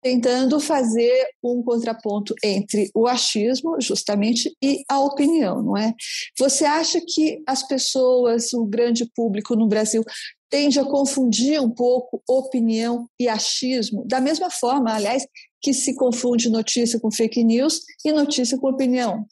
tentando 0.07 0.61
fazer 0.61 1.27
um 1.43 1.61
contraponto 1.65 2.33
entre 2.41 2.89
o 2.95 3.09
achismo, 3.09 3.77
justamente, 3.81 4.57
e 4.63 4.85
a 4.89 5.01
opinião, 5.01 5.61
não 5.61 5.77
é? 5.77 5.93
Você 6.39 6.65
acha 6.65 7.01
que 7.01 7.43
as 7.45 7.67
pessoas, 7.67 8.53
o 8.53 8.65
grande 8.65 9.05
público 9.17 9.57
no 9.57 9.67
Brasil, 9.67 10.05
tende 10.49 10.79
a 10.79 10.85
confundir 10.85 11.61
um 11.61 11.69
pouco 11.69 12.23
opinião 12.29 13.09
e 13.19 13.29
achismo, 13.29 14.07
da 14.07 14.21
mesma 14.21 14.49
forma, 14.49 14.95
aliás, 14.95 15.27
que 15.61 15.75
se 15.75 15.97
confunde 15.97 16.49
notícia 16.49 17.01
com 17.01 17.11
fake 17.11 17.43
news 17.43 17.81
e 18.05 18.13
notícia 18.13 18.57
com 18.57 18.69
opinião? 18.69 19.27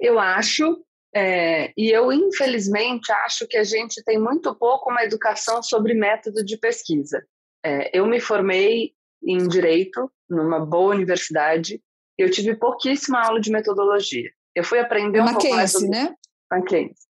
Eu 0.00 0.18
acho, 0.18 0.84
é, 1.14 1.72
e 1.76 1.88
eu 1.88 2.12
infelizmente 2.12 3.12
acho 3.12 3.46
que 3.46 3.56
a 3.56 3.62
gente 3.62 4.02
tem 4.02 4.18
muito 4.18 4.52
pouco 4.56 4.90
uma 4.90 5.04
educação 5.04 5.62
sobre 5.62 5.94
método 5.94 6.44
de 6.44 6.58
pesquisa. 6.58 7.24
É, 7.64 7.96
eu 7.96 8.04
me 8.06 8.18
formei 8.18 8.97
em 9.22 9.46
direito 9.48 10.10
numa 10.28 10.64
boa 10.64 10.94
universidade. 10.94 11.80
Eu 12.16 12.30
tive 12.30 12.56
pouquíssima 12.56 13.20
aula 13.24 13.40
de 13.40 13.50
metodologia. 13.50 14.30
Eu 14.54 14.64
fui 14.64 14.78
aprender 14.78 15.20
um 15.20 15.24
Mackenzie, 15.24 15.48
pouco 15.48 15.56
mais 15.56 15.72
sobre 15.72 15.88
né? 15.88 16.14
Mackenzie. 16.50 17.08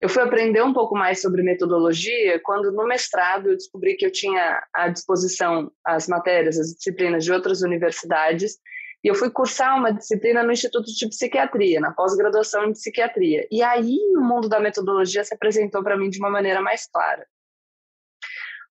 Eu 0.00 0.08
fui 0.08 0.22
aprender 0.22 0.62
um 0.62 0.72
pouco 0.72 0.94
mais 0.96 1.22
sobre 1.22 1.42
metodologia 1.42 2.40
quando 2.42 2.72
no 2.72 2.84
mestrado 2.84 3.50
eu 3.50 3.56
descobri 3.56 3.94
que 3.94 4.04
eu 4.04 4.10
tinha 4.10 4.60
à 4.74 4.88
disposição 4.88 5.70
as 5.86 6.08
matérias, 6.08 6.58
as 6.58 6.74
disciplinas 6.74 7.24
de 7.24 7.32
outras 7.32 7.62
universidades 7.62 8.58
e 9.04 9.08
eu 9.08 9.14
fui 9.16 9.30
cursar 9.30 9.76
uma 9.76 9.92
disciplina 9.92 10.44
no 10.44 10.52
Instituto 10.52 10.86
de 10.86 11.08
Psiquiatria, 11.08 11.80
na 11.80 11.92
pós-graduação 11.92 12.64
em 12.64 12.72
psiquiatria. 12.72 13.46
E 13.50 13.60
aí 13.60 13.98
o 14.16 14.20
mundo 14.20 14.48
da 14.48 14.60
metodologia 14.60 15.24
se 15.24 15.34
apresentou 15.34 15.82
para 15.82 15.96
mim 15.96 16.08
de 16.08 16.18
uma 16.18 16.30
maneira 16.30 16.60
mais 16.60 16.86
clara. 16.86 17.26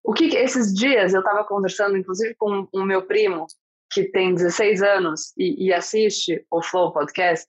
O 0.04 0.14
que 0.14 0.36
esses 0.36 0.74
dias 0.74 1.14
eu 1.14 1.20
estava 1.20 1.44
conversando, 1.44 1.96
inclusive, 1.96 2.34
com 2.36 2.68
o 2.74 2.84
meu 2.84 3.04
primo, 3.04 3.46
que 3.92 4.06
tem 4.06 4.34
16 4.34 4.82
anos 4.82 5.34
e, 5.38 5.68
e, 5.68 5.74
assiste 5.74 6.46
o 6.50 6.62
Flow 6.62 6.92
Podcast. 6.92 7.48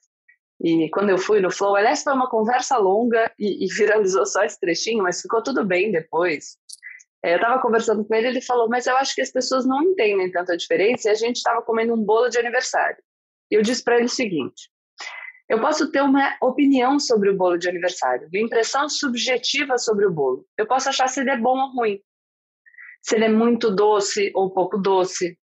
E 0.61 0.91
quando 0.91 1.11
eu 1.11 1.19
fui 1.19 1.41
no 1.41 1.51
Flow, 1.51 1.77
aliás, 1.77 2.03
foi 2.03 2.13
uma 2.13 2.29
conversa 2.29 2.77
longa 2.77 3.33
e, 3.39 3.65
e 3.65 3.69
viralizou 3.69 4.27
só 4.27 4.45
esse 4.45 4.59
trechinho, 4.61 5.03
mas 5.03 5.21
ficou 5.21 5.43
tudo 5.43 5.65
bem 5.65 5.91
depois. 5.91 6.57
É, 7.25 7.35
eu 7.35 7.37
estava 7.37 7.63
conversando 7.63 8.05
com 8.05 8.15
ele, 8.15 8.29
ele 8.29 8.41
falou: 8.41 8.69
Mas 8.69 8.87
eu 8.87 8.97
acho 8.97 9.15
que 9.15 9.23
as 9.23 9.31
pessoas 9.31 9.65
não 9.65 9.83
entendem 9.83 10.31
tanta 10.31 10.57
diferença. 10.57 11.09
E 11.09 11.13
a 11.13 11.15
gente 11.15 11.37
estava 11.37 11.63
comendo 11.63 11.95
um 11.95 12.05
bolo 12.05 12.29
de 12.29 12.39
aniversário. 12.39 13.03
E 13.51 13.55
eu 13.55 13.63
disse 13.63 13.83
para 13.83 13.97
ele 13.97 14.07
o 14.07 14.11
seguinte: 14.11 14.69
Eu 15.49 15.61
posso 15.61 15.91
ter 15.91 16.03
uma 16.03 16.37
opinião 16.43 16.99
sobre 16.99 17.31
o 17.31 17.37
bolo 17.37 17.57
de 17.57 17.69
aniversário, 17.69 18.29
uma 18.33 18.43
impressão 18.43 18.89
subjetiva 18.89 19.79
sobre 19.79 20.05
o 20.05 20.13
bolo. 20.13 20.45
Eu 20.59 20.67
posso 20.67 20.89
achar 20.89 21.09
se 21.09 21.21
ele 21.21 21.31
é 21.31 21.37
bom 21.37 21.57
ou 21.57 21.73
ruim 21.73 22.01
se 23.03 23.17
ele 23.17 23.25
é 23.25 23.29
muito 23.29 23.75
doce 23.75 24.31
ou 24.35 24.51
pouco 24.51 24.79
doce, 24.79 25.37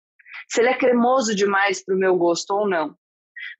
se 0.48 0.60
ele 0.60 0.68
é 0.70 0.78
cremoso 0.78 1.34
demais 1.34 1.84
para 1.84 1.94
o 1.94 1.98
meu 1.98 2.16
gosto 2.16 2.50
ou 2.54 2.68
não. 2.68 2.94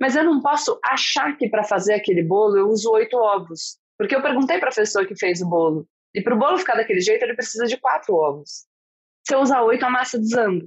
Mas 0.00 0.17
eu 0.17 0.25
não 0.25 0.40
posso 0.40 0.78
achar 0.85 1.37
que 1.37 1.49
para 1.49 1.64
fazer 1.64 1.95
aquele 1.95 2.23
bolo 2.23 2.57
eu 2.57 2.69
uso 2.69 2.90
oito 2.93 3.17
ovos, 3.17 3.78
porque 3.99 4.14
eu 4.14 4.23
perguntei 4.23 4.59
para 4.59 4.71
a 4.71 4.75
pessoa 4.75 5.05
que 5.05 5.17
fez 5.17 5.43
o 5.43 5.49
bolo, 5.49 5.87
e 6.14 6.23
para 6.23 6.35
o 6.35 6.38
bolo 6.38 6.59
ficar 6.59 6.76
daquele 6.76 7.00
jeito 7.00 7.23
ele 7.23 7.35
precisa 7.35 7.67
de 7.67 7.76
quatro 7.76 8.14
ovos. 8.14 8.67
Se 9.26 9.35
eu 9.35 9.40
usar 9.40 9.62
oito, 9.62 9.85
a 9.85 9.90
massa 9.90 10.19
desanda. 10.19 10.67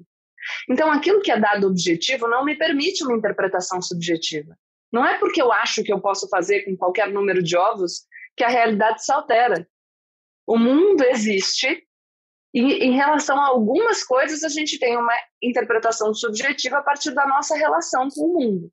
Então, 0.69 0.91
aquilo 0.91 1.21
que 1.21 1.31
é 1.31 1.39
dado 1.39 1.67
objetivo 1.67 2.27
não 2.27 2.43
me 2.43 2.55
permite 2.55 3.03
uma 3.03 3.15
interpretação 3.15 3.81
subjetiva. 3.81 4.55
Não 4.91 5.05
é 5.05 5.17
porque 5.17 5.41
eu 5.41 5.51
acho 5.51 5.83
que 5.83 5.93
eu 5.93 5.99
posso 5.99 6.27
fazer 6.29 6.63
com 6.63 6.75
qualquer 6.75 7.09
número 7.09 7.41
de 7.41 7.55
ovos 7.55 8.05
que 8.35 8.43
a 8.43 8.49
realidade 8.49 9.03
se 9.03 9.11
altera. 9.11 9.67
O 10.45 10.57
mundo 10.57 11.03
existe 11.03 11.87
e 12.53 12.85
em 12.85 12.91
relação 12.93 13.39
a 13.39 13.47
algumas 13.47 14.03
coisas, 14.03 14.43
a 14.43 14.49
gente 14.49 14.77
tem 14.77 14.97
uma 14.97 15.13
interpretação 15.41 16.13
subjetiva 16.13 16.79
a 16.79 16.83
partir 16.83 17.11
da 17.11 17.25
nossa 17.25 17.55
relação 17.55 18.09
com 18.09 18.25
o 18.25 18.33
mundo. 18.33 18.71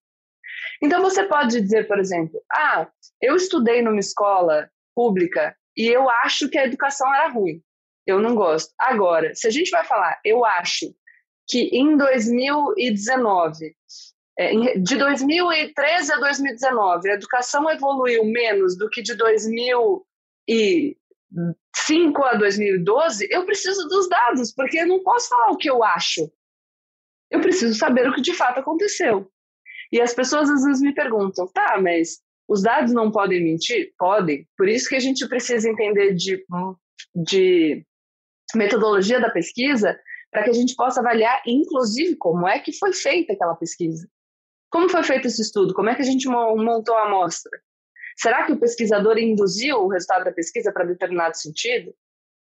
Então, 0.82 1.00
você 1.00 1.25
pode 1.25 1.61
dizer, 1.61 1.87
por 1.87 1.99
exemplo, 1.99 2.42
ah, 2.52 2.88
eu 3.20 3.37
estudei 3.37 3.82
numa 3.82 4.00
escola 4.00 4.68
pública 4.94 5.56
e 5.76 5.87
eu 5.87 6.11
acho 6.11 6.49
que 6.49 6.58
a 6.58 6.64
educação 6.64 7.12
era 7.14 7.28
ruim. 7.28 7.62
Eu 8.04 8.20
não 8.20 8.35
gosto. 8.35 8.73
Agora, 8.80 9.35
se 9.35 9.47
a 9.47 9.50
gente 9.50 9.70
vai 9.70 9.85
falar, 9.85 10.18
eu 10.25 10.44
acho 10.44 10.92
que 11.47 11.68
em 11.73 11.97
2019, 11.97 13.76
é, 14.38 14.78
de 14.78 14.97
2013 14.97 16.12
a 16.12 16.16
2019, 16.16 17.11
a 17.11 17.14
educação 17.14 17.70
evoluiu 17.70 18.25
menos 18.25 18.76
do 18.76 18.88
que 18.88 19.02
de 19.02 19.14
2000 19.14 20.06
e 20.49 20.97
2005 21.30 22.25
a 22.25 22.35
2012, 22.35 23.28
eu 23.30 23.44
preciso 23.44 23.87
dos 23.88 24.08
dados, 24.08 24.52
porque 24.52 24.78
eu 24.78 24.87
não 24.87 25.02
posso 25.02 25.28
falar 25.28 25.50
o 25.50 25.56
que 25.56 25.68
eu 25.68 25.82
acho. 25.82 26.30
Eu 27.30 27.40
preciso 27.40 27.78
saber 27.78 28.08
o 28.08 28.14
que 28.14 28.20
de 28.20 28.35
fato 28.35 28.61
aconteceu. 28.61 29.30
E 29.92 30.00
as 30.00 30.14
pessoas 30.14 30.50
às 30.50 30.62
vezes 30.62 30.82
me 30.82 30.94
perguntam, 30.94 31.47
tá, 31.49 31.80
mas 31.80 32.20
os 32.49 32.62
dados 32.62 32.92
não 32.92 33.11
podem 33.11 33.42
mentir? 33.42 33.92
Podem. 33.99 34.47
Por 34.56 34.68
isso 34.68 34.88
que 34.88 34.97
a 34.97 35.00
gente 35.00 35.26
precisa 35.28 35.68
entender 35.68 36.14
de, 36.14 36.44
de 37.14 37.87
metodologia 38.54 39.20
da 39.20 39.30
pesquisa 39.30 39.99
para 40.30 40.44
que 40.44 40.50
a 40.50 40.54
gente 40.54 40.75
possa 40.75 41.00
avaliar, 41.00 41.42
inclusive, 41.47 42.16
como 42.16 42.47
é 42.47 42.58
que 42.58 42.73
foi 42.73 42.92
feita 42.92 43.32
aquela 43.32 43.54
pesquisa. 43.54 44.08
Como 44.70 44.88
foi 44.88 45.02
feito 45.02 45.26
esse 45.26 45.40
estudo? 45.40 45.73
Como 45.73 45.88
é 45.88 45.94
que 45.94 46.02
a 46.02 46.04
gente 46.04 46.28
montou 46.28 46.94
a 46.94 47.06
amostra? 47.06 47.50
Será 48.21 48.45
que 48.45 48.53
o 48.53 48.59
pesquisador 48.59 49.17
induziu 49.17 49.79
o 49.79 49.89
resultado 49.89 50.25
da 50.25 50.33
pesquisa 50.33 50.73
para 50.73 50.85
determinado 50.85 51.37
sentido? 51.37 51.95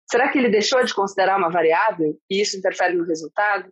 Será 0.09 0.31
que 0.31 0.39
ele 0.39 0.49
deixou 0.49 0.83
de 0.83 0.93
considerar 0.93 1.37
uma 1.37 1.51
variável 1.51 2.17
e 2.29 2.41
isso 2.41 2.57
interfere 2.57 2.95
no 2.95 3.03
resultado? 3.03 3.69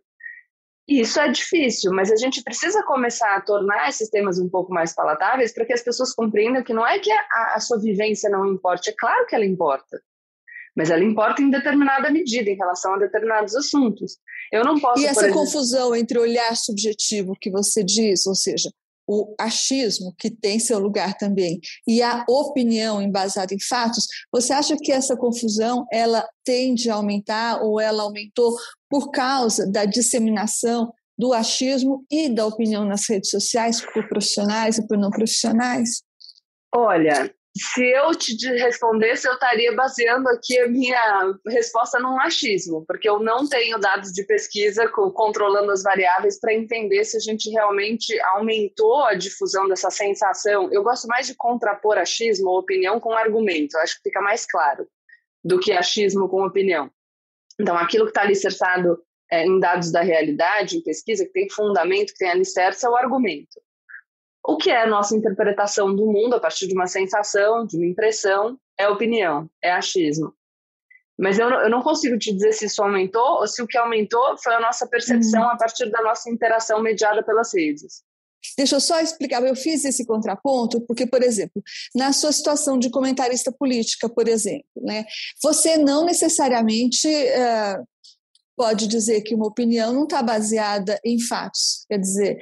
E 0.86 1.00
isso 1.00 1.18
é 1.20 1.28
difícil, 1.28 1.92
mas 1.92 2.10
a 2.10 2.16
gente 2.16 2.42
precisa 2.42 2.82
começar 2.82 3.34
a 3.34 3.40
tornar 3.40 3.88
esses 3.88 4.08
temas 4.08 4.38
um 4.38 4.48
pouco 4.48 4.72
mais 4.72 4.94
palatáveis 4.94 5.52
para 5.52 5.64
que 5.66 5.72
as 5.72 5.82
pessoas 5.82 6.14
compreendam 6.14 6.62
que 6.62 6.72
não 6.72 6.86
é 6.86 6.98
que 6.98 7.10
a, 7.10 7.54
a 7.54 7.60
sua 7.60 7.78
vivência 7.78 8.30
não 8.30 8.46
importe, 8.46 8.90
é 8.90 8.94
claro 8.96 9.26
que 9.26 9.34
ela 9.34 9.44
importa, 9.44 10.00
mas 10.74 10.90
ela 10.90 11.04
importa 11.04 11.42
em 11.42 11.50
determinada 11.50 12.10
medida 12.10 12.48
em 12.48 12.56
relação 12.56 12.94
a 12.94 12.98
determinados 12.98 13.54
assuntos. 13.54 14.18
Eu 14.50 14.64
não 14.64 14.78
posso. 14.78 15.02
E 15.02 15.06
essa 15.06 15.26
exemplo... 15.26 15.40
confusão 15.40 15.94
entre 15.94 16.18
olhar 16.18 16.54
subjetivo 16.56 17.34
que 17.38 17.50
você 17.50 17.82
diz, 17.84 18.26
ou 18.26 18.34
seja, 18.34 18.70
o 19.08 19.34
achismo, 19.40 20.14
que 20.18 20.30
tem 20.30 20.58
seu 20.58 20.78
lugar 20.78 21.16
também, 21.16 21.58
e 21.86 22.02
a 22.02 22.26
opinião 22.28 23.00
embasada 23.00 23.54
em 23.54 23.60
fatos, 23.60 24.06
você 24.30 24.52
acha 24.52 24.76
que 24.76 24.92
essa 24.92 25.16
confusão 25.16 25.86
ela 25.90 26.28
tende 26.44 26.90
a 26.90 26.96
aumentar 26.96 27.62
ou 27.62 27.80
ela 27.80 28.02
aumentou 28.02 28.54
por 28.88 29.10
causa 29.10 29.66
da 29.66 29.86
disseminação 29.86 30.92
do 31.16 31.32
achismo 31.32 32.04
e 32.10 32.28
da 32.28 32.46
opinião 32.46 32.84
nas 32.84 33.08
redes 33.08 33.30
sociais 33.30 33.80
por 33.92 34.06
profissionais 34.08 34.76
e 34.76 34.86
por 34.86 34.98
não 34.98 35.10
profissionais? 35.10 36.02
Olha, 36.72 37.34
se 37.58 37.84
eu 37.84 38.14
te 38.14 38.34
respondesse, 38.56 39.26
eu 39.26 39.34
estaria 39.34 39.74
baseando 39.74 40.28
aqui 40.28 40.58
a 40.60 40.68
minha 40.68 41.34
resposta 41.46 41.98
no 41.98 42.14
machismo, 42.14 42.84
porque 42.86 43.08
eu 43.08 43.18
não 43.18 43.48
tenho 43.48 43.78
dados 43.78 44.12
de 44.12 44.24
pesquisa 44.24 44.88
controlando 44.88 45.72
as 45.72 45.82
variáveis 45.82 46.38
para 46.38 46.54
entender 46.54 47.04
se 47.04 47.16
a 47.16 47.20
gente 47.20 47.50
realmente 47.50 48.18
aumentou 48.20 49.04
a 49.04 49.14
difusão 49.14 49.68
dessa 49.68 49.90
sensação. 49.90 50.70
Eu 50.72 50.82
gosto 50.82 51.08
mais 51.08 51.26
de 51.26 51.34
contrapor 51.34 51.98
achismo 51.98 52.50
ou 52.50 52.58
opinião 52.58 53.00
com 53.00 53.12
argumento, 53.12 53.76
eu 53.76 53.80
acho 53.80 53.96
que 53.96 54.04
fica 54.04 54.20
mais 54.20 54.46
claro 54.46 54.86
do 55.42 55.58
que 55.58 55.72
achismo 55.72 56.28
com 56.28 56.44
opinião. 56.44 56.90
Então, 57.60 57.76
aquilo 57.76 58.04
que 58.04 58.10
está 58.10 58.22
alicerçado 58.22 59.02
é, 59.30 59.44
em 59.44 59.58
dados 59.58 59.90
da 59.90 60.00
realidade, 60.00 60.76
em 60.76 60.82
pesquisa, 60.82 61.24
que 61.24 61.32
tem 61.32 61.50
fundamento, 61.50 62.12
que 62.12 62.18
tem 62.18 62.30
alicerce, 62.30 62.86
é 62.86 62.88
o 62.88 62.96
argumento 62.96 63.60
o 64.48 64.56
que 64.56 64.70
é 64.70 64.82
a 64.82 64.86
nossa 64.86 65.14
interpretação 65.14 65.94
do 65.94 66.06
mundo 66.06 66.34
a 66.34 66.40
partir 66.40 66.66
de 66.66 66.72
uma 66.72 66.86
sensação, 66.86 67.66
de 67.66 67.76
uma 67.76 67.84
impressão, 67.84 68.58
é 68.78 68.88
opinião, 68.88 69.46
é 69.62 69.70
achismo. 69.70 70.32
Mas 71.20 71.38
eu, 71.38 71.50
eu 71.50 71.68
não 71.68 71.82
consigo 71.82 72.16
te 72.16 72.32
dizer 72.32 72.52
se 72.52 72.64
isso 72.64 72.82
aumentou 72.82 73.40
ou 73.40 73.46
se 73.46 73.60
o 73.60 73.66
que 73.66 73.76
aumentou 73.76 74.38
foi 74.42 74.54
a 74.54 74.60
nossa 74.60 74.86
percepção 74.86 75.42
uhum. 75.42 75.50
a 75.50 75.56
partir 75.58 75.90
da 75.90 76.00
nossa 76.00 76.30
interação 76.30 76.80
mediada 76.80 77.22
pelas 77.22 77.52
redes. 77.52 78.02
Deixa 78.56 78.76
eu 78.76 78.80
só 78.80 79.00
explicar, 79.00 79.42
eu 79.42 79.54
fiz 79.54 79.84
esse 79.84 80.06
contraponto 80.06 80.80
porque, 80.86 81.06
por 81.06 81.22
exemplo, 81.22 81.62
na 81.94 82.14
sua 82.14 82.32
situação 82.32 82.78
de 82.78 82.88
comentarista 82.88 83.52
política, 83.52 84.08
por 84.08 84.26
exemplo, 84.28 84.64
né, 84.76 85.04
você 85.42 85.76
não 85.76 86.06
necessariamente 86.06 87.06
uh, 87.06 87.84
pode 88.58 88.88
dizer 88.88 89.22
que 89.22 89.34
uma 89.34 89.46
opinião 89.46 89.92
não 89.92 90.02
está 90.02 90.20
baseada 90.20 90.98
em 91.04 91.20
fatos. 91.20 91.86
Quer 91.88 91.98
dizer, 91.98 92.38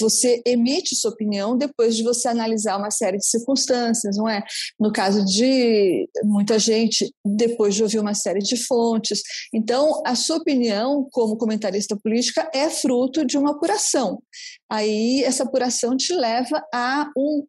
você 0.00 0.42
emite 0.46 0.96
sua 0.96 1.10
opinião 1.10 1.56
depois 1.56 1.94
de 1.94 2.02
você 2.02 2.26
analisar 2.26 2.78
uma 2.78 2.90
série 2.90 3.18
de 3.18 3.26
circunstâncias, 3.26 4.16
não 4.16 4.26
é? 4.28 4.42
No 4.80 4.90
caso 4.90 5.22
de 5.24 6.08
muita 6.24 6.58
gente, 6.58 7.12
depois 7.24 7.74
de 7.74 7.82
ouvir 7.82 7.98
uma 7.98 8.14
série 8.14 8.40
de 8.40 8.56
fontes. 8.56 9.22
Então, 9.54 10.02
a 10.06 10.14
sua 10.14 10.38
opinião, 10.38 11.06
como 11.12 11.36
comentarista 11.36 11.96
política, 12.02 12.50
é 12.54 12.70
fruto 12.70 13.24
de 13.24 13.36
uma 13.36 13.50
apuração. 13.50 14.22
Aí, 14.70 15.22
essa 15.22 15.42
apuração 15.44 15.94
te 15.96 16.14
leva 16.14 16.64
a 16.74 17.10
um 17.16 17.46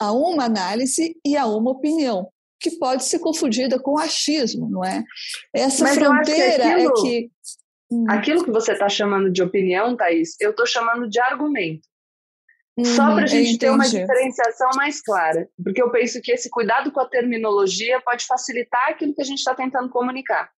a 0.00 0.10
uma 0.10 0.44
análise 0.44 1.16
e 1.24 1.36
a 1.36 1.46
uma 1.46 1.70
opinião 1.70 2.28
que 2.60 2.72
pode 2.78 3.04
ser 3.04 3.18
confundida 3.18 3.78
com 3.78 3.98
achismo, 3.98 4.68
não 4.68 4.84
é? 4.84 5.04
Essa 5.54 5.84
Mas 5.84 5.94
fronteira 5.94 6.56
que 6.56 6.62
é 6.62 6.72
aquilo... 6.72 6.98
é 6.98 7.00
que 7.00 7.30
Hum. 7.90 8.04
Aquilo 8.08 8.44
que 8.44 8.50
você 8.50 8.72
está 8.72 8.88
chamando 8.88 9.30
de 9.30 9.42
opinião, 9.42 9.96
Thaís, 9.96 10.36
eu 10.40 10.50
estou 10.50 10.66
chamando 10.66 11.08
de 11.08 11.18
argumento. 11.20 11.88
Uhum, 12.76 12.84
Só 12.84 13.14
para 13.14 13.24
a 13.24 13.26
gente 13.26 13.58
ter 13.58 13.70
uma 13.70 13.88
diferenciação 13.88 14.70
mais 14.76 15.00
clara. 15.00 15.48
Porque 15.62 15.82
eu 15.82 15.90
penso 15.90 16.20
que 16.20 16.30
esse 16.30 16.50
cuidado 16.50 16.92
com 16.92 17.00
a 17.00 17.08
terminologia 17.08 18.00
pode 18.02 18.26
facilitar 18.26 18.90
aquilo 18.90 19.14
que 19.14 19.22
a 19.22 19.24
gente 19.24 19.38
está 19.38 19.54
tentando 19.54 19.88
comunicar. 19.88 20.50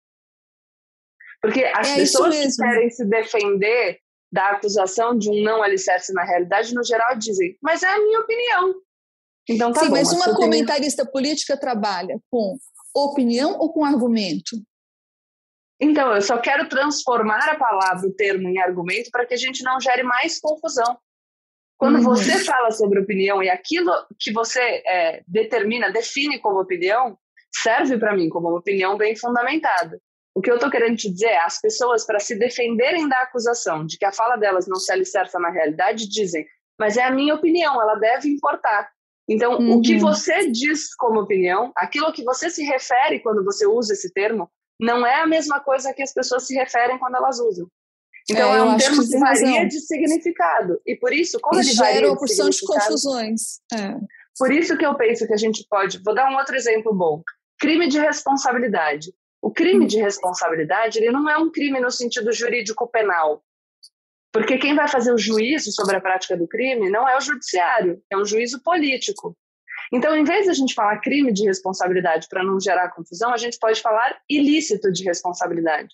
Porque 1.42 1.64
as 1.64 1.92
é 1.92 1.96
pessoas 1.96 2.36
que 2.36 2.56
querem 2.58 2.90
se 2.90 3.06
defender 3.06 4.00
da 4.32 4.50
acusação 4.50 5.18
de 5.18 5.30
um 5.30 5.42
não 5.42 5.64
alicerce 5.64 6.14
na 6.14 6.24
realidade, 6.24 6.76
no 6.76 6.84
geral, 6.84 7.16
dizem, 7.18 7.58
mas 7.62 7.84
é 7.84 7.88
a 7.88 8.00
minha 8.00 8.20
opinião. 8.20 8.76
Então 9.50 9.74
tá 9.74 9.80
Sim, 9.80 9.88
bom, 9.88 9.94
mas 9.94 10.12
uma 10.14 10.36
comentarista 10.36 11.04
política 11.04 11.58
trabalha 11.58 12.20
com 12.30 12.56
opinião 12.96 13.58
ou 13.58 13.74
com 13.74 13.84
argumento? 13.84 14.56
Então, 15.82 16.14
eu 16.14 16.22
só 16.22 16.38
quero 16.38 16.68
transformar 16.68 17.50
a 17.50 17.56
palavra, 17.56 18.08
o 18.08 18.14
termo, 18.14 18.48
em 18.48 18.60
argumento 18.60 19.10
para 19.12 19.26
que 19.26 19.34
a 19.34 19.38
gente 19.38 19.64
não 19.64 19.80
gere 19.80 20.04
mais 20.04 20.40
confusão. 20.40 20.98
Quando 21.78 21.96
uhum. 21.96 22.04
você 22.04 22.38
fala 22.44 22.70
sobre 22.72 23.00
opinião 23.00 23.42
e 23.42 23.50
aquilo 23.50 23.92
que 24.20 24.32
você 24.34 24.60
é, 24.86 25.24
determina, 25.26 25.92
define 25.92 26.38
como 26.40 26.60
opinião, 26.60 27.18
serve 27.52 27.98
para 27.98 28.14
mim 28.14 28.30
como 28.30 28.50
uma 28.50 28.60
opinião 28.60 28.98
bem 28.98 29.16
fundamentada. 29.16 30.00
O 30.36 30.42
que 30.42 30.52
eu 30.52 30.56
estou 30.56 30.70
querendo 30.70 30.98
te 30.98 31.10
dizer 31.10 31.28
é, 31.28 31.40
as 31.40 31.60
pessoas, 31.60 32.06
para 32.06 32.20
se 32.20 32.38
defenderem 32.38 33.08
da 33.08 33.22
acusação 33.22 33.86
de 33.86 33.98
que 33.98 34.06
a 34.06 34.12
fala 34.12 34.36
delas 34.36 34.68
não 34.68 34.76
se 34.76 34.92
alicerça 34.92 35.40
na 35.40 35.50
realidade, 35.50 36.08
dizem, 36.08 36.46
mas 36.78 36.98
é 36.98 37.04
a 37.04 37.12
minha 37.12 37.34
opinião, 37.34 37.82
ela 37.82 37.96
deve 37.96 38.30
importar. 38.30 38.92
Então, 39.30 39.60
uhum. 39.60 39.78
o 39.78 39.82
que 39.82 39.94
uhum. 39.94 40.00
você 40.00 40.50
diz 40.50 40.96
como 40.96 41.22
opinião, 41.22 41.72
aquilo 41.78 42.12
que 42.12 42.24
você 42.24 42.50
se 42.50 42.64
refere 42.64 43.20
quando 43.20 43.46
você 43.46 43.68
usa 43.68 43.94
esse 43.94 44.12
termo, 44.12 44.50
não 44.82 45.06
é 45.06 45.22
a 45.22 45.28
mesma 45.28 45.60
coisa 45.60 45.94
que 45.94 46.02
as 46.02 46.12
pessoas 46.12 46.48
se 46.48 46.56
referem 46.56 46.98
quando 46.98 47.16
elas 47.16 47.40
usam. 47.40 47.68
Então, 48.30 48.54
é, 48.54 48.58
é 48.58 48.64
um 48.64 48.78
termo 48.78 49.04
que, 49.04 49.10
que 49.10 49.20
varia 49.20 49.68
de 49.68 49.80
significado. 49.82 50.82
E 50.86 50.96
por 50.96 51.14
isso, 51.14 51.40
como 51.40 51.62
e 51.62 51.66
ele 51.66 51.76
varia 51.76 52.08
uma 52.08 52.18
porção 52.18 52.50
de 52.50 52.60
confusões. 52.66 53.60
É. 53.72 53.96
Por 54.38 54.52
isso 54.52 54.78
que 54.78 54.86
eu 54.86 54.96
penso 54.96 55.28
que 55.28 55.34
a 55.34 55.38
gente 55.38 55.66
pode... 55.70 56.02
Vou 56.04 56.16
dar 56.16 56.32
um 56.32 56.38
outro 56.38 56.56
exemplo 56.56 56.94
bom. 56.94 57.22
Crime 57.60 57.88
de 57.88 58.00
responsabilidade. 58.00 59.12
O 59.42 59.52
crime 59.52 59.86
de 59.86 60.00
responsabilidade 60.00 60.98
ele 60.98 61.12
não 61.12 61.30
é 61.30 61.38
um 61.38 61.52
crime 61.52 61.80
no 61.80 61.92
sentido 61.92 62.32
jurídico 62.32 62.88
penal. 62.88 63.44
Porque 64.32 64.58
quem 64.58 64.76
vai 64.76 64.88
fazer 64.88 65.12
o 65.12 65.18
juízo 65.18 65.72
sobre 65.72 65.96
a 65.96 66.02
prática 66.02 66.38
do 66.38 66.48
crime 66.48 66.90
não 66.90 67.08
é 67.08 67.18
o 67.18 67.22
judiciário, 67.22 68.02
é 68.12 68.18
um 68.18 68.26
juízo 68.26 68.62
político. 68.64 69.36
Então, 69.92 70.16
em 70.16 70.24
vez 70.24 70.46
de 70.46 70.52
a 70.52 70.54
gente 70.54 70.76
falar 70.76 71.00
crime 71.00 71.34
de 71.34 71.46
responsabilidade 71.46 72.28
para 72.30 72.44
não 72.44 72.60
gerar 72.60 72.92
confusão, 72.92 73.34
a 73.34 73.38
gente 73.38 73.58
pode 73.58 73.82
falar 73.82 74.16
ilícito 74.30 74.92
de 74.92 75.04
responsabilidade. 75.04 75.90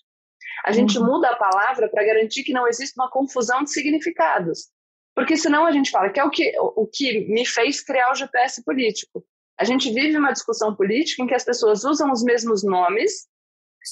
A 0.64 0.72
gente 0.72 0.98
uhum. 0.98 1.06
muda 1.06 1.30
a 1.30 1.36
palavra 1.36 1.88
para 1.88 2.04
garantir 2.04 2.42
que 2.42 2.52
não 2.52 2.68
exista 2.68 3.00
uma 3.00 3.10
confusão 3.10 3.64
de 3.64 3.72
significados. 3.72 4.68
Porque 5.14 5.36
senão 5.36 5.64
a 5.64 5.72
gente 5.72 5.90
fala 5.90 6.10
que 6.10 6.20
é 6.20 6.24
o 6.24 6.30
que, 6.30 6.52
o 6.58 6.86
que 6.86 7.26
me 7.28 7.46
fez 7.46 7.82
criar 7.82 8.12
o 8.12 8.14
GPS 8.14 8.62
político. 8.62 9.24
A 9.58 9.64
gente 9.64 9.90
vive 9.90 10.18
uma 10.18 10.32
discussão 10.32 10.76
política 10.76 11.22
em 11.22 11.26
que 11.26 11.34
as 11.34 11.44
pessoas 11.44 11.84
usam 11.84 12.12
os 12.12 12.22
mesmos 12.22 12.62
nomes, 12.62 13.26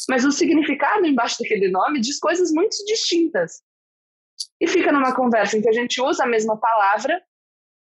mas 0.08 0.24
o 0.24 0.32
significado 0.32 1.06
embaixo 1.06 1.38
daquele 1.40 1.70
nome 1.70 2.00
diz 2.00 2.18
coisas 2.18 2.50
muito 2.52 2.76
distintas. 2.84 3.62
E 4.60 4.66
fica 4.66 4.92
numa 4.92 5.14
conversa 5.14 5.56
em 5.56 5.62
que 5.62 5.68
a 5.68 5.72
gente 5.72 6.00
usa 6.00 6.24
a 6.24 6.28
mesma 6.28 6.58
palavra, 6.58 7.20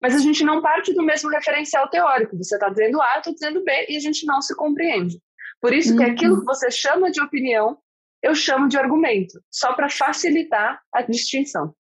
mas 0.01 0.15
a 0.15 0.19
gente 0.19 0.45
não 0.45 0.63
parte 0.63 0.95
do 0.95 1.03
mesmo 1.03 1.31
referencial 1.31 1.89
teórico. 1.89 2.37
Você 2.37 2.55
está 2.55 2.69
dizendo 2.69 3.01
A, 3.01 3.15
eu 3.15 3.19
estou 3.19 3.35
dizendo 3.35 3.65
B, 3.65 3.87
e 3.89 3.97
a 3.97 4.01
gente 4.01 4.25
não 4.27 4.41
se 4.41 4.55
compreende. 4.55 5.19
Por 5.61 5.73
isso 5.75 5.97
que 5.97 6.05
uhum. 6.05 6.13
aquilo 6.13 6.41
que 6.41 6.47
você 6.47 6.71
chama 6.71 7.11
de 7.11 7.21
opinião, 7.21 7.79
eu 8.23 8.35
chamo 8.35 8.69
de 8.69 8.79
argumento, 8.79 9.41
só 9.51 9.75
para 9.75 9.89
facilitar 9.89 10.81
a 10.95 11.03
distinção. 11.03 11.75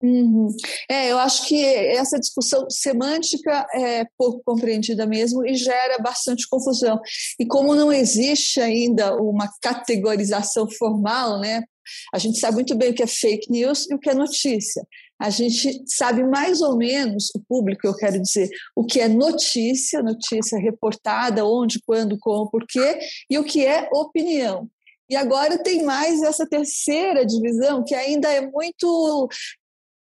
Uhum. 0.00 0.48
É, 0.88 1.10
eu 1.10 1.18
acho 1.18 1.48
que 1.48 1.60
essa 1.64 2.18
discussão 2.20 2.70
semântica 2.70 3.66
é 3.74 4.04
pouco 4.16 4.40
compreendida 4.44 5.06
mesmo 5.06 5.44
e 5.44 5.54
gera 5.54 5.98
bastante 5.98 6.48
confusão. 6.48 7.00
E 7.38 7.46
como 7.46 7.74
não 7.74 7.92
existe 7.92 8.60
ainda 8.60 9.16
uma 9.16 9.50
categorização 9.60 10.70
formal, 10.70 11.40
né? 11.40 11.64
A 12.12 12.18
gente 12.18 12.38
sabe 12.38 12.56
muito 12.56 12.74
bem 12.76 12.90
o 12.90 12.94
que 12.94 13.02
é 13.02 13.06
fake 13.06 13.50
news 13.50 13.88
e 13.90 13.94
o 13.94 13.98
que 13.98 14.10
é 14.10 14.14
notícia 14.14 14.82
a 15.20 15.30
gente 15.30 15.82
sabe 15.86 16.22
mais 16.22 16.60
ou 16.60 16.76
menos, 16.76 17.30
o 17.34 17.40
público, 17.40 17.86
eu 17.86 17.96
quero 17.96 18.20
dizer, 18.20 18.48
o 18.76 18.84
que 18.84 19.00
é 19.00 19.08
notícia, 19.08 20.02
notícia 20.02 20.58
reportada, 20.58 21.44
onde, 21.44 21.80
quando, 21.84 22.16
como, 22.20 22.48
por 22.48 22.64
quê, 22.66 22.98
e 23.28 23.36
o 23.36 23.44
que 23.44 23.66
é 23.66 23.88
opinião. 23.92 24.68
E 25.10 25.16
agora 25.16 25.58
tem 25.58 25.82
mais 25.82 26.22
essa 26.22 26.46
terceira 26.46 27.26
divisão, 27.26 27.82
que 27.82 27.94
ainda 27.94 28.32
é 28.32 28.42
muito 28.42 29.28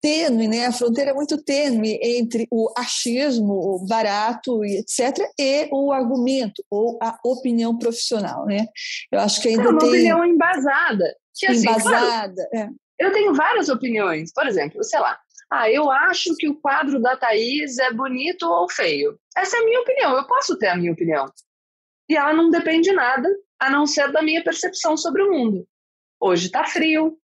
tênue, 0.01 0.49
né? 0.49 0.67
A 0.67 0.73
fronteira 0.73 1.11
é 1.11 1.15
muito 1.15 1.37
tênue 1.45 1.99
entre 2.03 2.47
o 2.51 2.73
achismo, 2.77 3.53
o 3.53 3.87
barato 3.87 4.65
e 4.65 4.79
etc, 4.79 5.19
e 5.39 5.69
o 5.71 5.93
argumento 5.93 6.65
ou 6.71 6.99
a 7.03 7.19
opinião 7.25 7.77
profissional, 7.77 8.47
né? 8.47 8.67
Eu 9.13 9.21
acho 9.21 9.41
que 9.41 9.49
ainda 9.49 9.65
é 9.65 9.69
uma 9.69 9.79
tem 9.79 9.89
opinião 9.89 10.25
embasada. 10.25 11.05
Que, 11.39 11.47
assim, 11.47 11.69
embasada. 11.69 12.49
Claro, 12.51 12.71
é. 12.71 12.71
Eu 12.99 13.13
tenho 13.13 13.33
várias 13.35 13.69
opiniões. 13.69 14.33
Por 14.33 14.47
exemplo, 14.47 14.83
sei 14.83 14.99
lá, 14.99 15.19
ah, 15.51 15.71
eu 15.71 15.91
acho 15.91 16.35
que 16.37 16.49
o 16.49 16.61
quadro 16.61 17.01
da 17.01 17.17
Thaís 17.17 17.79
é 17.79 17.93
bonito 17.93 18.43
ou 18.43 18.69
feio. 18.69 19.19
Essa 19.37 19.57
é 19.57 19.61
a 19.61 19.65
minha 19.65 19.81
opinião, 19.81 20.17
eu 20.17 20.27
posso 20.27 20.59
ter 20.59 20.69
a 20.69 20.77
minha 20.77 20.93
opinião. 20.93 21.27
E 22.09 22.17
ela 22.17 22.33
não 22.33 22.51
depende 22.51 22.91
de 22.91 22.95
nada, 22.95 23.29
a 23.59 23.71
não 23.71 23.87
ser 23.87 24.13
da 24.13 24.23
minha 24.23 24.43
percepção 24.43 24.97
sobre 24.97 25.23
o 25.23 25.31
mundo. 25.31 25.67
Hoje 26.21 26.47
está 26.47 26.65
frio, 26.65 27.17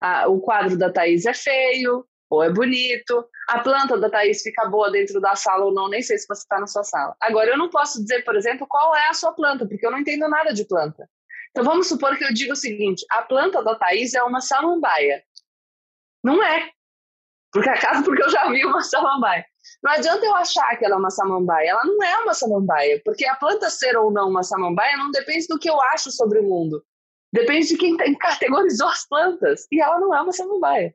a, 0.00 0.28
o 0.28 0.40
quadro 0.40 0.76
da 0.76 0.90
Thaís 0.90 1.24
é 1.24 1.34
feio 1.34 2.04
ou 2.30 2.42
é 2.42 2.50
bonito, 2.50 3.24
a 3.48 3.60
planta 3.60 3.98
da 3.98 4.10
Thaís 4.10 4.42
fica 4.42 4.68
boa 4.68 4.90
dentro 4.90 5.20
da 5.20 5.34
sala 5.34 5.64
ou 5.64 5.72
não, 5.72 5.88
nem 5.88 6.02
sei 6.02 6.18
se 6.18 6.26
você 6.26 6.42
está 6.42 6.60
na 6.60 6.66
sua 6.66 6.84
sala. 6.84 7.16
Agora, 7.20 7.50
eu 7.50 7.56
não 7.56 7.70
posso 7.70 8.02
dizer, 8.02 8.22
por 8.22 8.36
exemplo, 8.36 8.66
qual 8.68 8.94
é 8.94 9.08
a 9.08 9.14
sua 9.14 9.32
planta, 9.32 9.66
porque 9.66 9.86
eu 9.86 9.90
não 9.90 9.98
entendo 9.98 10.28
nada 10.28 10.52
de 10.52 10.66
planta. 10.66 11.08
Então 11.50 11.64
vamos 11.64 11.88
supor 11.88 12.16
que 12.16 12.24
eu 12.24 12.32
diga 12.32 12.52
o 12.52 12.56
seguinte: 12.56 13.04
a 13.10 13.22
planta 13.22 13.62
da 13.62 13.74
Thaís 13.74 14.14
é 14.14 14.22
uma 14.22 14.40
samambaia. 14.40 15.22
Não 16.22 16.42
é. 16.42 16.70
Porque 17.52 17.68
acaso 17.68 18.04
porque 18.04 18.22
eu 18.22 18.30
já 18.30 18.48
vi 18.50 18.64
uma 18.64 18.82
samambaia. 18.82 19.44
Não 19.82 19.92
adianta 19.92 20.24
eu 20.24 20.34
achar 20.34 20.76
que 20.76 20.84
ela 20.84 20.94
é 20.94 20.98
uma 20.98 21.10
samambaia. 21.10 21.70
Ela 21.70 21.84
não 21.84 22.02
é 22.02 22.18
uma 22.18 22.34
samambaia, 22.34 23.00
porque 23.04 23.26
a 23.26 23.36
planta 23.36 23.70
ser 23.70 23.96
ou 23.96 24.10
não 24.10 24.28
uma 24.28 24.42
samambaia 24.42 24.96
não 24.96 25.10
depende 25.10 25.46
do 25.46 25.58
que 25.58 25.70
eu 25.70 25.80
acho 25.92 26.10
sobre 26.10 26.40
o 26.40 26.44
mundo. 26.44 26.84
Depende 27.32 27.68
de 27.68 27.76
quem 27.76 27.96
categorizou 28.16 28.88
as 28.88 29.06
plantas. 29.06 29.66
E 29.70 29.80
ela 29.80 29.98
não 30.00 30.14
é 30.14 30.20
uma 30.20 30.32
samambaia. 30.32 30.94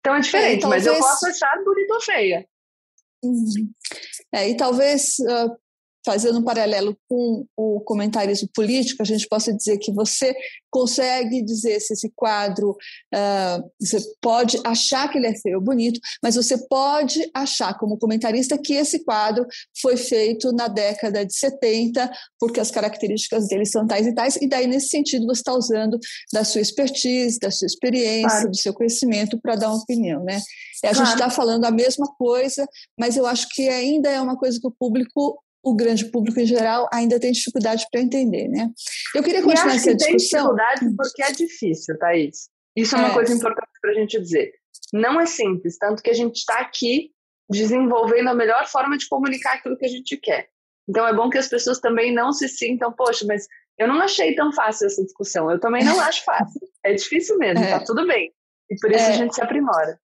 Então 0.00 0.14
é 0.14 0.20
diferente, 0.20 0.58
é, 0.58 0.60
talvez... 0.60 0.86
mas 0.86 0.94
eu 0.94 1.00
posso 1.00 1.26
achar 1.26 1.62
bonita 1.62 1.94
ou 1.94 2.00
feia. 2.00 2.48
Uhum. 3.22 3.72
É, 4.32 4.48
e 4.48 4.56
talvez 4.56 5.18
uh, 5.20 5.56
fazendo 6.04 6.38
um 6.38 6.42
paralelo 6.42 6.96
com 7.08 7.44
o 7.56 7.80
comentarismo 7.80 8.48
político, 8.54 9.02
a 9.02 9.06
gente 9.06 9.28
possa 9.28 9.52
dizer 9.52 9.78
que 9.78 9.92
você 9.92 10.34
consegue 10.70 11.42
dizer 11.42 11.80
se 11.80 11.92
esse 11.92 12.10
quadro, 12.14 12.70
uh, 12.70 13.70
você 13.80 13.98
pode 14.20 14.58
achar 14.64 15.10
que 15.10 15.18
ele 15.18 15.26
é 15.26 15.34
feio 15.34 15.58
ou 15.58 15.64
bonito, 15.64 16.00
mas 16.22 16.36
você 16.36 16.56
pode 16.68 17.28
achar 17.34 17.76
como 17.76 17.98
comentarista 17.98 18.56
que 18.56 18.74
esse 18.74 19.04
quadro 19.04 19.46
foi 19.80 19.96
feito 19.96 20.52
na 20.52 20.68
década 20.68 21.26
de 21.26 21.36
70, 21.36 22.10
porque 22.38 22.60
as 22.60 22.70
características 22.70 23.48
dele 23.48 23.66
são 23.66 23.86
tais 23.86 24.06
e 24.06 24.14
tais, 24.14 24.36
e 24.36 24.48
daí 24.48 24.66
nesse 24.66 24.88
sentido 24.88 25.26
você 25.26 25.40
está 25.40 25.52
usando 25.52 25.98
da 26.32 26.44
sua 26.44 26.60
expertise, 26.60 27.38
da 27.38 27.50
sua 27.50 27.66
experiência, 27.66 28.28
claro. 28.28 28.50
do 28.50 28.56
seu 28.56 28.72
conhecimento 28.72 29.38
para 29.40 29.56
dar 29.56 29.68
uma 29.68 29.82
opinião, 29.82 30.22
né? 30.24 30.40
A 30.84 30.94
gente 30.94 31.10
está 31.12 31.28
falando 31.28 31.64
a 31.66 31.70
mesma 31.70 32.06
coisa, 32.16 32.66
mas 32.98 33.16
eu 33.16 33.26
acho 33.26 33.48
que 33.50 33.68
ainda 33.68 34.08
é 34.08 34.20
uma 34.20 34.36
coisa 34.36 34.58
que 34.58 34.66
o 34.66 34.70
público 34.70 35.42
o 35.62 35.74
grande 35.74 36.06
público 36.10 36.40
em 36.40 36.46
geral 36.46 36.88
ainda 36.92 37.20
tem 37.20 37.32
dificuldade 37.32 37.86
para 37.90 38.00
entender, 38.00 38.48
né? 38.48 38.70
Eu 39.14 39.22
queria 39.22 39.42
continuar 39.42 39.74
essa 39.74 39.94
discussão. 39.94 40.56
Tem 40.56 40.66
dificuldade 40.66 40.96
porque 40.96 41.22
é 41.22 41.32
difícil, 41.32 41.98
Thaís. 41.98 42.48
Isso 42.76 42.96
é 42.96 42.98
uma 42.98 43.08
é. 43.08 43.14
coisa 43.14 43.34
importante 43.34 43.70
para 43.80 43.90
a 43.90 43.94
gente 43.94 44.20
dizer. 44.20 44.52
Não 44.92 45.20
é 45.20 45.26
simples, 45.26 45.76
tanto 45.78 46.02
que 46.02 46.10
a 46.10 46.14
gente 46.14 46.36
está 46.36 46.60
aqui 46.60 47.10
desenvolvendo 47.50 48.28
a 48.28 48.34
melhor 48.34 48.66
forma 48.66 48.96
de 48.96 49.08
comunicar 49.08 49.54
aquilo 49.54 49.76
que 49.76 49.84
a 49.84 49.88
gente 49.88 50.16
quer. 50.16 50.48
Então 50.88 51.06
é 51.06 51.14
bom 51.14 51.28
que 51.28 51.38
as 51.38 51.48
pessoas 51.48 51.78
também 51.78 52.12
não 52.14 52.32
se 52.32 52.48
sintam, 52.48 52.92
poxa, 52.92 53.24
mas 53.26 53.46
eu 53.78 53.86
não 53.86 54.00
achei 54.00 54.34
tão 54.34 54.52
fácil 54.52 54.86
essa 54.86 55.02
discussão. 55.02 55.50
Eu 55.50 55.60
também 55.60 55.84
não 55.84 56.00
acho 56.00 56.24
fácil. 56.24 56.60
É 56.84 56.92
difícil 56.92 57.36
mesmo, 57.38 57.62
é. 57.64 57.70
tá 57.70 57.84
tudo 57.84 58.06
bem. 58.06 58.32
E 58.70 58.76
por 58.80 58.90
isso 58.90 59.04
é. 59.04 59.08
a 59.08 59.12
gente 59.12 59.34
se 59.34 59.42
aprimora. 59.42 59.98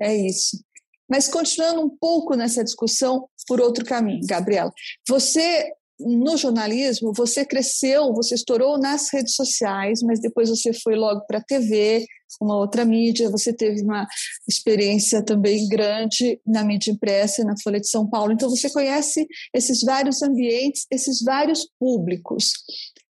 É 0.00 0.14
isso. 0.14 0.64
Mas 1.08 1.28
continuando 1.28 1.82
um 1.82 1.88
pouco 1.88 2.34
nessa 2.34 2.64
discussão 2.64 3.28
por 3.46 3.60
outro 3.60 3.84
caminho, 3.84 4.20
Gabriela, 4.26 4.72
você 5.08 5.72
no 5.98 6.36
jornalismo, 6.36 7.12
você 7.14 7.44
cresceu, 7.44 8.12
você 8.12 8.34
estourou 8.34 8.78
nas 8.78 9.10
redes 9.12 9.34
sociais, 9.34 10.02
mas 10.02 10.20
depois 10.20 10.50
você 10.50 10.72
foi 10.72 10.94
logo 10.94 11.22
para 11.22 11.38
a 11.38 11.42
TV, 11.42 12.04
uma 12.40 12.56
outra 12.56 12.84
mídia, 12.84 13.30
você 13.30 13.52
teve 13.52 13.82
uma 13.82 14.06
experiência 14.48 15.24
também 15.24 15.66
grande 15.68 16.40
na 16.46 16.62
mídia 16.64 16.90
impressa, 16.90 17.44
na 17.44 17.54
Folha 17.62 17.80
de 17.80 17.88
São 17.88 18.08
Paulo. 18.08 18.32
Então 18.32 18.50
você 18.50 18.68
conhece 18.68 19.26
esses 19.54 19.80
vários 19.82 20.22
ambientes, 20.22 20.86
esses 20.90 21.22
vários 21.22 21.66
públicos. 21.78 22.52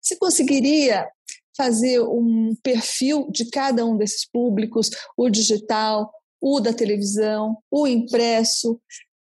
Você 0.02 0.18
conseguiria 0.18 1.08
fazer 1.56 2.02
um 2.02 2.54
perfil 2.62 3.30
de 3.32 3.50
cada 3.50 3.86
um 3.86 3.96
desses 3.96 4.28
públicos, 4.28 4.90
o 5.16 5.30
digital, 5.30 6.12
o 6.44 6.60
da 6.60 6.74
televisão, 6.74 7.58
o 7.72 7.88
impresso, 7.88 8.80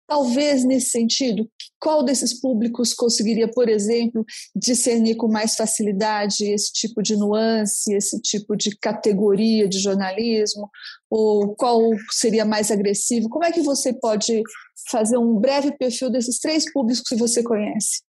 Talvez 0.07 0.65
nesse 0.65 0.91
sentido, 0.91 1.49
qual 1.81 2.05
desses 2.05 2.39
públicos 2.39 2.93
conseguiria, 2.93 3.51
por 3.51 3.71
exemplo, 3.71 4.25
discernir 4.55 5.17
com 5.17 5.29
mais 5.29 5.57
facilidade 5.57 6.45
esse 6.45 6.71
tipo 6.73 7.03
de 7.03 7.17
nuance, 7.17 7.95
esse 7.95 8.21
tipo 8.21 8.55
de 8.55 8.77
categoria 8.77 9.67
de 9.67 9.79
jornalismo? 9.79 10.71
Ou 11.09 11.57
qual 11.57 11.81
seria 12.11 12.45
mais 12.45 12.71
agressivo? 12.71 13.31
Como 13.31 13.47
é 13.47 13.51
que 13.51 13.63
você 13.63 13.95
pode 13.95 14.43
fazer 14.91 15.17
um 15.17 15.41
breve 15.41 15.73
perfil 15.79 16.11
desses 16.11 16.39
três 16.39 16.71
públicos 16.71 17.03
que 17.09 17.17
você 17.17 17.43
conhece? 17.43 18.03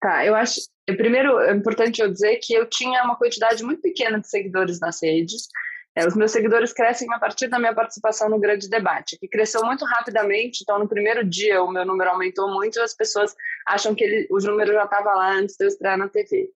Tá, 0.00 0.24
eu 0.24 0.36
acho. 0.36 0.60
Primeiro, 0.86 1.40
é 1.40 1.52
importante 1.52 2.00
eu 2.00 2.10
dizer 2.10 2.38
que 2.40 2.54
eu 2.54 2.68
tinha 2.68 3.02
uma 3.02 3.16
quantidade 3.16 3.62
muito 3.64 3.82
pequena 3.82 4.20
de 4.20 4.28
seguidores 4.28 4.78
nas 4.78 5.02
redes. 5.02 5.48
É, 5.96 6.06
os 6.06 6.14
meus 6.14 6.30
seguidores 6.30 6.72
crescem 6.72 7.12
a 7.12 7.18
partir 7.18 7.48
da 7.48 7.58
minha 7.58 7.74
participação 7.74 8.28
no 8.28 8.38
grande 8.38 8.68
debate, 8.68 9.18
que 9.18 9.26
cresceu 9.26 9.64
muito 9.64 9.84
rapidamente. 9.84 10.62
Então, 10.62 10.78
no 10.78 10.88
primeiro 10.88 11.24
dia, 11.28 11.62
o 11.62 11.70
meu 11.70 11.84
número 11.84 12.10
aumentou 12.10 12.48
muito 12.48 12.78
e 12.78 12.82
as 12.82 12.94
pessoas 12.94 13.34
acham 13.66 13.94
que 13.94 14.04
ele, 14.04 14.28
o 14.30 14.38
número 14.38 14.72
já 14.72 14.84
estava 14.84 15.12
lá 15.14 15.32
antes 15.32 15.56
de 15.56 15.64
eu 15.64 15.68
estrear 15.68 15.98
na 15.98 16.08
TV. 16.08 16.48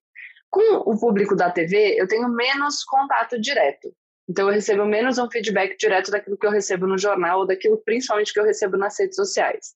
Com 0.48 0.76
o 0.88 0.98
público 0.98 1.34
da 1.34 1.50
TV, 1.50 2.00
eu 2.00 2.06
tenho 2.06 2.28
menos 2.28 2.84
contato 2.84 3.40
direto. 3.40 3.92
Então, 4.28 4.48
eu 4.48 4.54
recebo 4.54 4.84
menos 4.84 5.18
um 5.18 5.28
feedback 5.28 5.76
direto 5.76 6.12
daquilo 6.12 6.38
que 6.38 6.46
eu 6.46 6.52
recebo 6.52 6.86
no 6.86 6.96
jornal 6.96 7.40
ou 7.40 7.46
daquilo, 7.46 7.76
principalmente, 7.84 8.32
que 8.32 8.38
eu 8.38 8.44
recebo 8.44 8.76
nas 8.76 8.98
redes 8.98 9.16
sociais. 9.16 9.74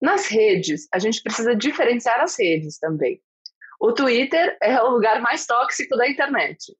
Nas 0.00 0.26
redes, 0.26 0.88
a 0.92 0.98
gente 0.98 1.22
precisa 1.22 1.54
diferenciar 1.54 2.20
as 2.20 2.38
redes 2.38 2.78
também. 2.78 3.20
O 3.78 3.92
Twitter 3.92 4.56
é 4.62 4.80
o 4.82 4.90
lugar 4.90 5.20
mais 5.20 5.44
tóxico 5.44 5.96
da 5.96 6.08
internet 6.08 6.74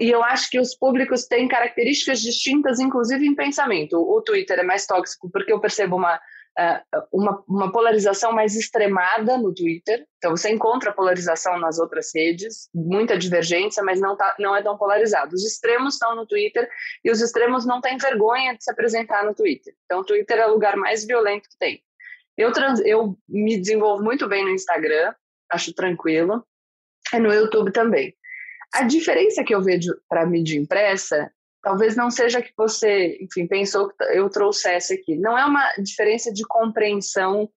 e 0.00 0.10
eu 0.10 0.22
acho 0.22 0.50
que 0.50 0.58
os 0.58 0.74
públicos 0.74 1.26
têm 1.26 1.48
características 1.48 2.20
distintas, 2.20 2.80
inclusive 2.80 3.26
em 3.26 3.34
pensamento. 3.34 3.96
O 3.96 4.20
Twitter 4.22 4.58
é 4.58 4.62
mais 4.62 4.86
tóxico 4.86 5.30
porque 5.30 5.52
eu 5.52 5.60
percebo 5.60 5.96
uma, 5.96 6.20
eh, 6.58 6.82
uma, 7.12 7.44
uma 7.48 7.72
polarização 7.72 8.32
mais 8.32 8.54
extremada 8.54 9.36
no 9.36 9.54
Twitter. 9.54 10.06
Então, 10.18 10.36
você 10.36 10.50
encontra 10.50 10.92
polarização 10.92 11.58
nas 11.58 11.78
outras 11.78 12.10
redes, 12.14 12.68
muita 12.74 13.18
divergência, 13.18 13.82
mas 13.82 14.00
não, 14.00 14.16
tá, 14.16 14.34
não 14.38 14.54
é 14.54 14.62
tão 14.62 14.76
polarizado. 14.76 15.34
Os 15.34 15.44
extremos 15.44 15.94
estão 15.94 16.14
no 16.14 16.26
Twitter 16.26 16.68
e 17.04 17.10
os 17.10 17.20
extremos 17.20 17.66
não 17.66 17.80
têm 17.80 17.98
vergonha 17.98 18.56
de 18.56 18.62
se 18.62 18.70
apresentar 18.70 19.24
no 19.24 19.34
Twitter. 19.34 19.74
Então, 19.84 20.00
o 20.00 20.04
Twitter 20.04 20.38
é 20.38 20.46
o 20.46 20.52
lugar 20.52 20.76
mais 20.76 21.04
violento 21.04 21.48
que 21.48 21.58
tem. 21.58 21.82
Eu, 22.36 22.52
trans, 22.52 22.80
eu 22.84 23.16
me 23.28 23.58
desenvolvo 23.58 24.02
muito 24.02 24.28
bem 24.28 24.44
no 24.44 24.50
Instagram, 24.50 25.14
acho 25.52 25.72
tranquilo, 25.72 26.44
e 27.12 27.18
no 27.18 27.32
YouTube 27.32 27.72
também. 27.72 28.14
A 28.74 28.82
diferença 28.82 29.44
que 29.44 29.54
eu 29.54 29.62
vejo 29.62 29.94
para 30.08 30.26
mídia 30.26 30.58
impressa 30.58 31.30
talvez 31.62 31.96
não 31.96 32.10
seja 32.10 32.42
que 32.42 32.52
você, 32.56 33.16
enfim, 33.22 33.46
pensou 33.46 33.88
que 33.88 34.04
eu 34.12 34.28
trouxesse 34.28 34.94
aqui. 34.94 35.16
Não 35.16 35.36
é 35.36 35.44
uma 35.46 35.66
diferença 35.78 36.30
de 36.32 36.44
compreensão 36.46 37.48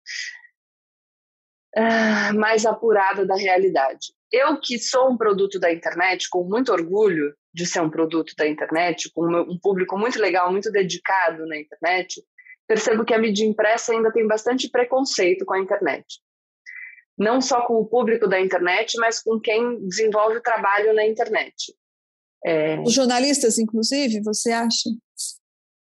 uh, 1.77 2.39
mais 2.39 2.65
apurada 2.65 3.27
da 3.27 3.35
realidade. 3.35 4.15
Eu 4.31 4.61
que 4.61 4.79
sou 4.79 5.11
um 5.11 5.17
produto 5.17 5.59
da 5.59 5.73
internet, 5.73 6.29
com 6.31 6.45
muito 6.45 6.71
orgulho 6.71 7.35
de 7.53 7.67
ser 7.67 7.81
um 7.81 7.91
produto 7.91 8.35
da 8.37 8.47
internet, 8.47 9.11
com 9.13 9.27
um 9.27 9.59
público 9.59 9.99
muito 9.99 10.21
legal, 10.21 10.53
muito 10.53 10.71
dedicado 10.71 11.47
na 11.47 11.59
internet, 11.59 12.23
percebo 12.69 13.05
que 13.05 13.15
a 13.15 13.19
mídia 13.19 13.47
impressa 13.47 13.93
ainda 13.93 14.13
tem 14.13 14.27
bastante 14.27 14.69
preconceito 14.71 15.45
com 15.45 15.55
a 15.55 15.61
internet 15.61 16.21
não 17.19 17.41
só 17.41 17.67
com 17.67 17.75
o 17.75 17.87
público 17.87 18.29
da 18.29 18.41
internet, 18.41 18.97
mas 18.99 19.23
com 19.23 19.41
quem 19.41 19.87
desenvolve 19.87 20.39
o 20.39 20.43
trabalho 20.43 20.95
na 20.95 21.07
internet. 21.07 21.75
É... 22.45 22.79
Os 22.81 22.93
jornalistas, 22.93 23.59
inclusive, 23.59 24.21
você 24.23 24.53
acha? 24.53 24.91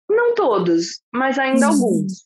Não 0.09 0.35
todos, 0.35 1.01
mas 1.13 1.39
ainda 1.39 1.67
uhum. 1.67 1.73
alguns. 1.73 2.25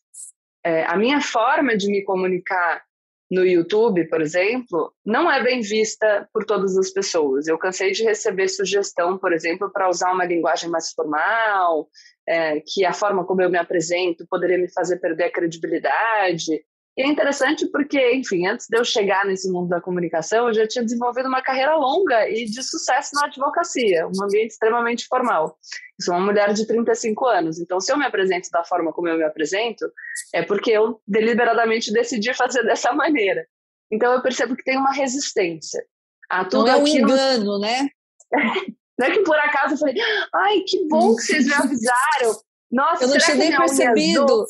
É, 0.64 0.84
a 0.84 0.96
minha 0.96 1.20
forma 1.20 1.76
de 1.76 1.88
me 1.88 2.04
comunicar 2.04 2.82
no 3.30 3.44
YouTube, 3.44 4.08
por 4.08 4.22
exemplo, 4.22 4.92
não 5.04 5.30
é 5.30 5.42
bem 5.42 5.60
vista 5.60 6.28
por 6.32 6.44
todas 6.44 6.76
as 6.78 6.90
pessoas. 6.90 7.46
Eu 7.46 7.58
cansei 7.58 7.92
de 7.92 8.02
receber 8.02 8.48
sugestão, 8.48 9.18
por 9.18 9.32
exemplo, 9.32 9.70
para 9.70 9.88
usar 9.88 10.12
uma 10.12 10.24
linguagem 10.24 10.70
mais 10.70 10.92
formal, 10.92 11.88
é, 12.26 12.60
que 12.66 12.84
a 12.84 12.92
forma 12.92 13.24
como 13.26 13.42
eu 13.42 13.50
me 13.50 13.58
apresento 13.58 14.26
poderia 14.28 14.58
me 14.58 14.72
fazer 14.72 14.98
perder 14.98 15.24
a 15.24 15.32
credibilidade. 15.32 16.64
E 16.98 17.02
é 17.02 17.06
interessante 17.06 17.64
porque, 17.68 18.12
enfim, 18.12 18.44
antes 18.48 18.66
de 18.68 18.76
eu 18.76 18.84
chegar 18.84 19.24
nesse 19.24 19.48
mundo 19.52 19.68
da 19.68 19.80
comunicação, 19.80 20.48
eu 20.48 20.54
já 20.54 20.66
tinha 20.66 20.84
desenvolvido 20.84 21.28
uma 21.28 21.40
carreira 21.40 21.76
longa 21.76 22.28
e 22.28 22.44
de 22.44 22.60
sucesso 22.60 23.10
na 23.14 23.26
advocacia, 23.26 24.08
um 24.08 24.24
ambiente 24.24 24.50
extremamente 24.50 25.06
formal. 25.06 25.56
Eu 25.96 26.04
sou 26.04 26.14
uma 26.14 26.26
mulher 26.26 26.52
de 26.52 26.66
35 26.66 27.24
anos, 27.26 27.60
então 27.60 27.78
se 27.78 27.92
eu 27.92 27.96
me 27.96 28.04
apresento 28.04 28.48
da 28.50 28.64
forma 28.64 28.92
como 28.92 29.06
eu 29.06 29.16
me 29.16 29.22
apresento, 29.22 29.88
é 30.34 30.42
porque 30.42 30.72
eu 30.72 31.00
deliberadamente 31.06 31.92
decidi 31.92 32.34
fazer 32.34 32.64
dessa 32.64 32.92
maneira. 32.92 33.46
Então 33.92 34.12
eu 34.12 34.20
percebo 34.20 34.56
que 34.56 34.64
tem 34.64 34.76
uma 34.76 34.92
resistência 34.92 35.80
a 36.28 36.44
tudo 36.44 36.66
Não 36.66 36.72
é 36.72 36.76
um 36.78 36.82
aquilo... 36.82 37.12
engano, 37.12 37.60
né? 37.60 37.88
Não 38.98 39.06
é 39.06 39.12
que 39.12 39.20
por 39.20 39.36
acaso 39.36 39.74
eu 39.74 39.78
falei, 39.78 39.94
ai, 40.34 40.60
que 40.66 40.88
bom 40.88 41.14
que 41.14 41.22
vocês 41.22 41.46
me 41.46 41.54
avisaram. 41.54 42.42
Nossa, 42.72 43.04
eu 43.04 43.08
não 43.08 43.18
tinha 43.18 43.36
nem 43.36 43.56
percebido. 43.56 44.44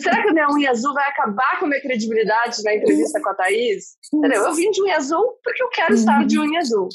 Será 0.00 0.22
que 0.22 0.28
a 0.28 0.32
minha 0.32 0.50
unha 0.50 0.70
azul 0.70 0.94
vai 0.94 1.08
acabar 1.08 1.58
com 1.58 1.66
a 1.66 1.68
minha 1.68 1.80
credibilidade 1.80 2.62
na 2.62 2.74
entrevista 2.74 3.20
com 3.20 3.30
a 3.30 3.34
Thaís? 3.34 3.96
Entendeu? 4.12 4.44
Eu 4.44 4.54
vim 4.54 4.70
de 4.70 4.82
unha 4.82 4.96
azul 4.96 5.38
porque 5.42 5.62
eu 5.62 5.68
quero 5.68 5.94
estar 5.94 6.24
de 6.26 6.38
unha 6.38 6.60
azul. 6.60 6.88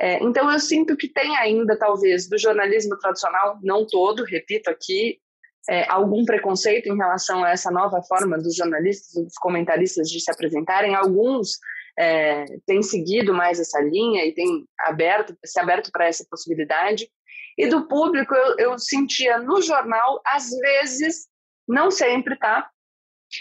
É, 0.00 0.22
então, 0.22 0.50
eu 0.50 0.60
sinto 0.60 0.96
que 0.96 1.08
tem 1.08 1.36
ainda, 1.36 1.76
talvez, 1.76 2.28
do 2.28 2.38
jornalismo 2.38 2.96
tradicional, 2.98 3.58
não 3.62 3.84
todo, 3.84 4.24
repito 4.24 4.70
aqui, 4.70 5.18
é, 5.68 5.84
algum 5.90 6.24
preconceito 6.24 6.86
em 6.86 6.96
relação 6.96 7.42
a 7.42 7.50
essa 7.50 7.70
nova 7.70 8.00
forma 8.02 8.38
dos 8.38 8.54
jornalistas, 8.54 9.22
dos 9.22 9.34
comentaristas 9.34 10.08
de 10.08 10.20
se 10.20 10.30
apresentarem. 10.30 10.94
Alguns 10.94 11.58
é, 11.98 12.44
têm 12.64 12.80
seguido 12.80 13.34
mais 13.34 13.58
essa 13.58 13.80
linha 13.80 14.24
e 14.24 14.32
têm 14.32 14.64
aberto, 14.80 15.36
se 15.44 15.58
aberto 15.58 15.90
para 15.90 16.06
essa 16.06 16.24
possibilidade. 16.30 17.10
E 17.58 17.66
do 17.66 17.88
público, 17.88 18.34
eu, 18.34 18.56
eu 18.58 18.78
sentia 18.78 19.38
no 19.38 19.60
jornal, 19.60 20.22
às 20.24 20.48
vezes, 20.50 21.26
não 21.68 21.90
sempre, 21.90 22.36
tá? 22.36 22.68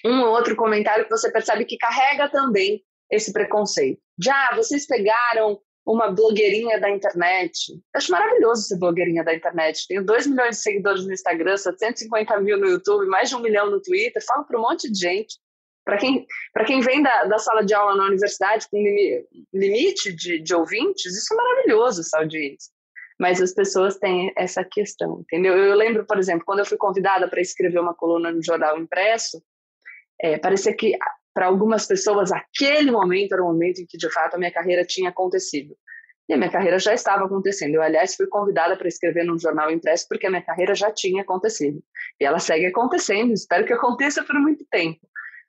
Um 0.05 0.21
ou 0.21 0.29
outro 0.29 0.55
comentário 0.55 1.05
que 1.05 1.09
você 1.09 1.31
percebe 1.31 1.65
que 1.65 1.77
carrega 1.77 2.29
também 2.29 2.83
esse 3.09 3.31
preconceito. 3.31 4.01
Já, 4.21 4.53
vocês 4.55 4.85
pegaram 4.85 5.59
uma 5.85 6.11
blogueirinha 6.11 6.79
da 6.79 6.89
internet. 6.89 7.81
Acho 7.95 8.11
maravilhoso 8.11 8.63
ser 8.63 8.77
blogueirinha 8.77 9.23
da 9.23 9.33
internet. 9.33 9.87
Tenho 9.87 10.03
2 10.03 10.27
milhões 10.27 10.57
de 10.57 10.61
seguidores 10.61 11.05
no 11.05 11.13
Instagram, 11.13 11.55
750 11.55 12.41
mil 12.41 12.57
no 12.57 12.67
YouTube, 12.67 13.07
mais 13.07 13.29
de 13.29 13.35
um 13.35 13.39
milhão 13.39 13.71
no 13.71 13.81
Twitter. 13.81 14.21
Falo 14.25 14.43
para 14.43 14.59
um 14.59 14.63
monte 14.63 14.91
de 14.91 14.99
gente. 14.99 15.39
Para 15.85 15.97
quem, 15.97 16.27
quem 16.65 16.81
vem 16.81 17.01
da, 17.01 17.23
da 17.23 17.39
sala 17.39 17.63
de 17.63 17.73
aula 17.73 17.95
na 17.95 18.07
universidade 18.07 18.67
com 18.69 18.77
limite 19.53 20.13
de, 20.13 20.41
de 20.41 20.53
ouvintes, 20.53 21.15
isso 21.15 21.33
é 21.33 21.37
maravilhoso, 21.37 22.01
essa 22.01 22.19
audiência 22.19 22.69
mas 23.19 23.41
as 23.41 23.53
pessoas 23.53 23.97
têm 23.97 24.31
essa 24.37 24.63
questão, 24.63 25.21
entendeu? 25.21 25.57
Eu 25.57 25.75
lembro, 25.75 26.05
por 26.05 26.17
exemplo, 26.19 26.45
quando 26.45 26.59
eu 26.59 26.65
fui 26.65 26.77
convidada 26.77 27.27
para 27.27 27.41
escrever 27.41 27.79
uma 27.79 27.93
coluna 27.93 28.31
no 28.31 28.43
jornal 28.43 28.77
impresso, 28.77 29.41
é, 30.21 30.37
parecia 30.37 30.75
que 30.75 30.97
para 31.33 31.47
algumas 31.47 31.85
pessoas 31.85 32.31
aquele 32.31 32.91
momento 32.91 33.33
era 33.33 33.43
o 33.43 33.47
momento 33.47 33.79
em 33.79 33.85
que 33.85 33.97
de 33.97 34.11
fato 34.11 34.35
a 34.35 34.37
minha 34.37 34.51
carreira 34.51 34.83
tinha 34.83 35.09
acontecido. 35.09 35.75
E 36.29 36.33
a 36.33 36.37
minha 36.37 36.51
carreira 36.51 36.77
já 36.77 36.93
estava 36.93 37.25
acontecendo. 37.25 37.75
Eu, 37.75 37.81
aliás, 37.81 38.15
fui 38.15 38.27
convidada 38.27 38.75
para 38.75 38.87
escrever 38.87 39.23
num 39.23 39.39
jornal 39.39 39.71
impresso 39.71 40.07
porque 40.09 40.27
a 40.27 40.29
minha 40.29 40.41
carreira 40.41 40.75
já 40.75 40.91
tinha 40.91 41.21
acontecido. 41.21 41.81
E 42.19 42.25
ela 42.25 42.39
segue 42.39 42.65
acontecendo, 42.65 43.31
espero 43.31 43.65
que 43.65 43.73
aconteça 43.73 44.23
por 44.23 44.35
muito 44.39 44.65
tempo. 44.69 44.99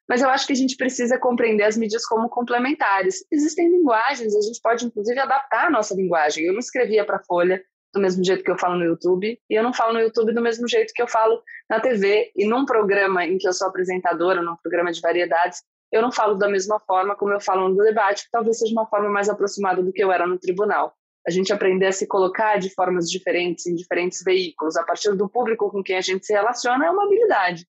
Mas 0.09 0.23
eu 0.23 0.31
acho 0.31 0.47
que 0.47 0.53
a 0.55 0.57
gente 0.57 0.77
precisa 0.77 1.19
compreender 1.19 1.65
as 1.65 1.77
mídias 1.77 2.05
como 2.07 2.29
complementares. 2.31 3.25
Existem 3.31 3.71
linguagens, 3.71 4.35
a 4.35 4.41
gente 4.41 4.61
pode 4.63 4.87
inclusive 4.87 5.19
adaptar 5.19 5.67
a 5.67 5.71
nossa 5.71 5.95
linguagem. 5.95 6.45
Eu 6.45 6.55
não 6.55 6.61
escrevia 6.61 7.05
para 7.05 7.17
a 7.17 7.25
Folha 7.25 7.63
do 7.93 8.01
mesmo 8.01 8.25
jeito 8.25 8.43
que 8.43 8.51
eu 8.51 8.59
falo 8.59 8.77
no 8.77 8.85
YouTube, 8.85 9.39
e 9.49 9.55
eu 9.55 9.63
não 9.63 9.73
falo 9.73 9.95
no 9.95 10.01
YouTube 10.01 10.33
do 10.33 10.43
mesmo 10.43 10.69
jeito 10.69 10.93
que 10.95 11.03
eu 11.03 11.09
falo 11.09 11.43
na 11.69 11.81
TV. 11.81 12.31
E 12.37 12.47
num 12.47 12.65
programa 12.65 13.25
em 13.25 13.39
que 13.39 13.49
eu 13.49 13.53
sou 13.53 13.69
apresentadora, 13.69 14.43
num 14.43 14.57
programa 14.57 14.93
de 14.93 15.01
variedades, 15.01 15.63
eu 15.91 16.03
não 16.03 16.13
falo 16.13 16.35
da 16.35 16.49
mesma 16.49 16.79
forma 16.81 17.17
como 17.17 17.33
eu 17.33 17.41
falo 17.41 17.69
no 17.69 17.83
debate, 17.83 18.25
que 18.25 18.31
talvez 18.31 18.59
seja 18.59 18.73
uma 18.73 18.87
forma 18.87 19.09
mais 19.09 19.29
aproximada 19.29 19.83
do 19.83 19.93
que 19.93 20.03
eu 20.03 20.13
era 20.13 20.27
no 20.27 20.39
tribunal. 20.39 20.95
A 21.27 21.31
gente 21.31 21.53
aprender 21.53 21.87
a 21.87 21.93
se 21.93 22.07
colocar 22.07 22.59
de 22.59 22.71
formas 22.75 23.11
diferentes 23.11 23.67
em 23.67 23.75
diferentes 23.75 24.23
veículos, 24.23 24.77
a 24.77 24.85
partir 24.85 25.15
do 25.15 25.29
público 25.29 25.71
com 25.71 25.83
quem 25.83 25.97
a 25.97 26.01
gente 26.01 26.25
se 26.25 26.33
relaciona, 26.33 26.87
é 26.87 26.91
uma 26.91 27.05
habilidade 27.05 27.67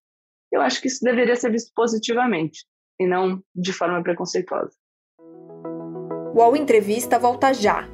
eu 0.51 0.61
acho 0.61 0.81
que 0.81 0.87
isso 0.87 1.03
deveria 1.03 1.35
ser 1.35 1.51
visto 1.51 1.71
positivamente 1.75 2.65
e 2.99 3.07
não 3.07 3.41
de 3.55 3.71
forma 3.71 4.01
preconceituosa. 4.03 4.71
O 6.33 6.39
UOL 6.39 6.55
Entrevista 6.55 7.17
volta 7.17 7.53
já. 7.53 7.87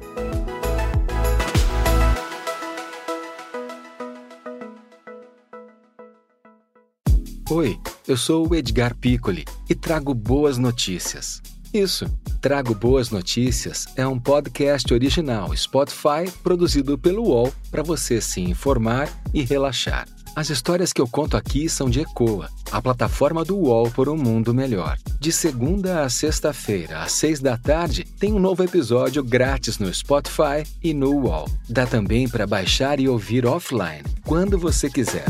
Oi, 7.50 7.78
eu 8.08 8.16
sou 8.16 8.48
o 8.48 8.54
Edgar 8.54 8.96
Piccoli 8.96 9.44
e 9.70 9.74
trago 9.74 10.12
boas 10.12 10.58
notícias. 10.58 11.40
Isso 11.72 12.06
Trago 12.40 12.74
Boas 12.74 13.10
Notícias 13.10 13.86
é 13.96 14.06
um 14.06 14.20
podcast 14.20 14.94
original 14.94 15.56
Spotify 15.56 16.30
produzido 16.44 16.96
pelo 16.96 17.24
UOL 17.24 17.52
para 17.70 17.82
você 17.82 18.20
se 18.20 18.40
informar 18.40 19.08
e 19.34 19.42
relaxar. 19.42 20.15
As 20.36 20.50
histórias 20.50 20.92
que 20.92 21.00
eu 21.00 21.08
conto 21.08 21.34
aqui 21.34 21.66
são 21.66 21.88
de 21.88 22.00
Ecoa, 22.02 22.50
a 22.70 22.82
plataforma 22.82 23.42
do 23.42 23.56
UOL 23.56 23.90
por 23.90 24.06
um 24.06 24.18
mundo 24.18 24.52
melhor. 24.52 24.98
De 25.18 25.32
segunda 25.32 26.02
a 26.02 26.10
sexta-feira, 26.10 27.00
às 27.00 27.12
seis 27.12 27.40
da 27.40 27.56
tarde, 27.56 28.04
tem 28.20 28.34
um 28.34 28.38
novo 28.38 28.62
episódio 28.62 29.24
grátis 29.24 29.78
no 29.78 29.90
Spotify 29.94 30.62
e 30.84 30.92
no 30.92 31.22
UOL. 31.22 31.46
Dá 31.70 31.86
também 31.86 32.28
para 32.28 32.46
baixar 32.46 33.00
e 33.00 33.08
ouvir 33.08 33.46
offline, 33.46 34.04
quando 34.26 34.58
você 34.58 34.90
quiser. 34.90 35.24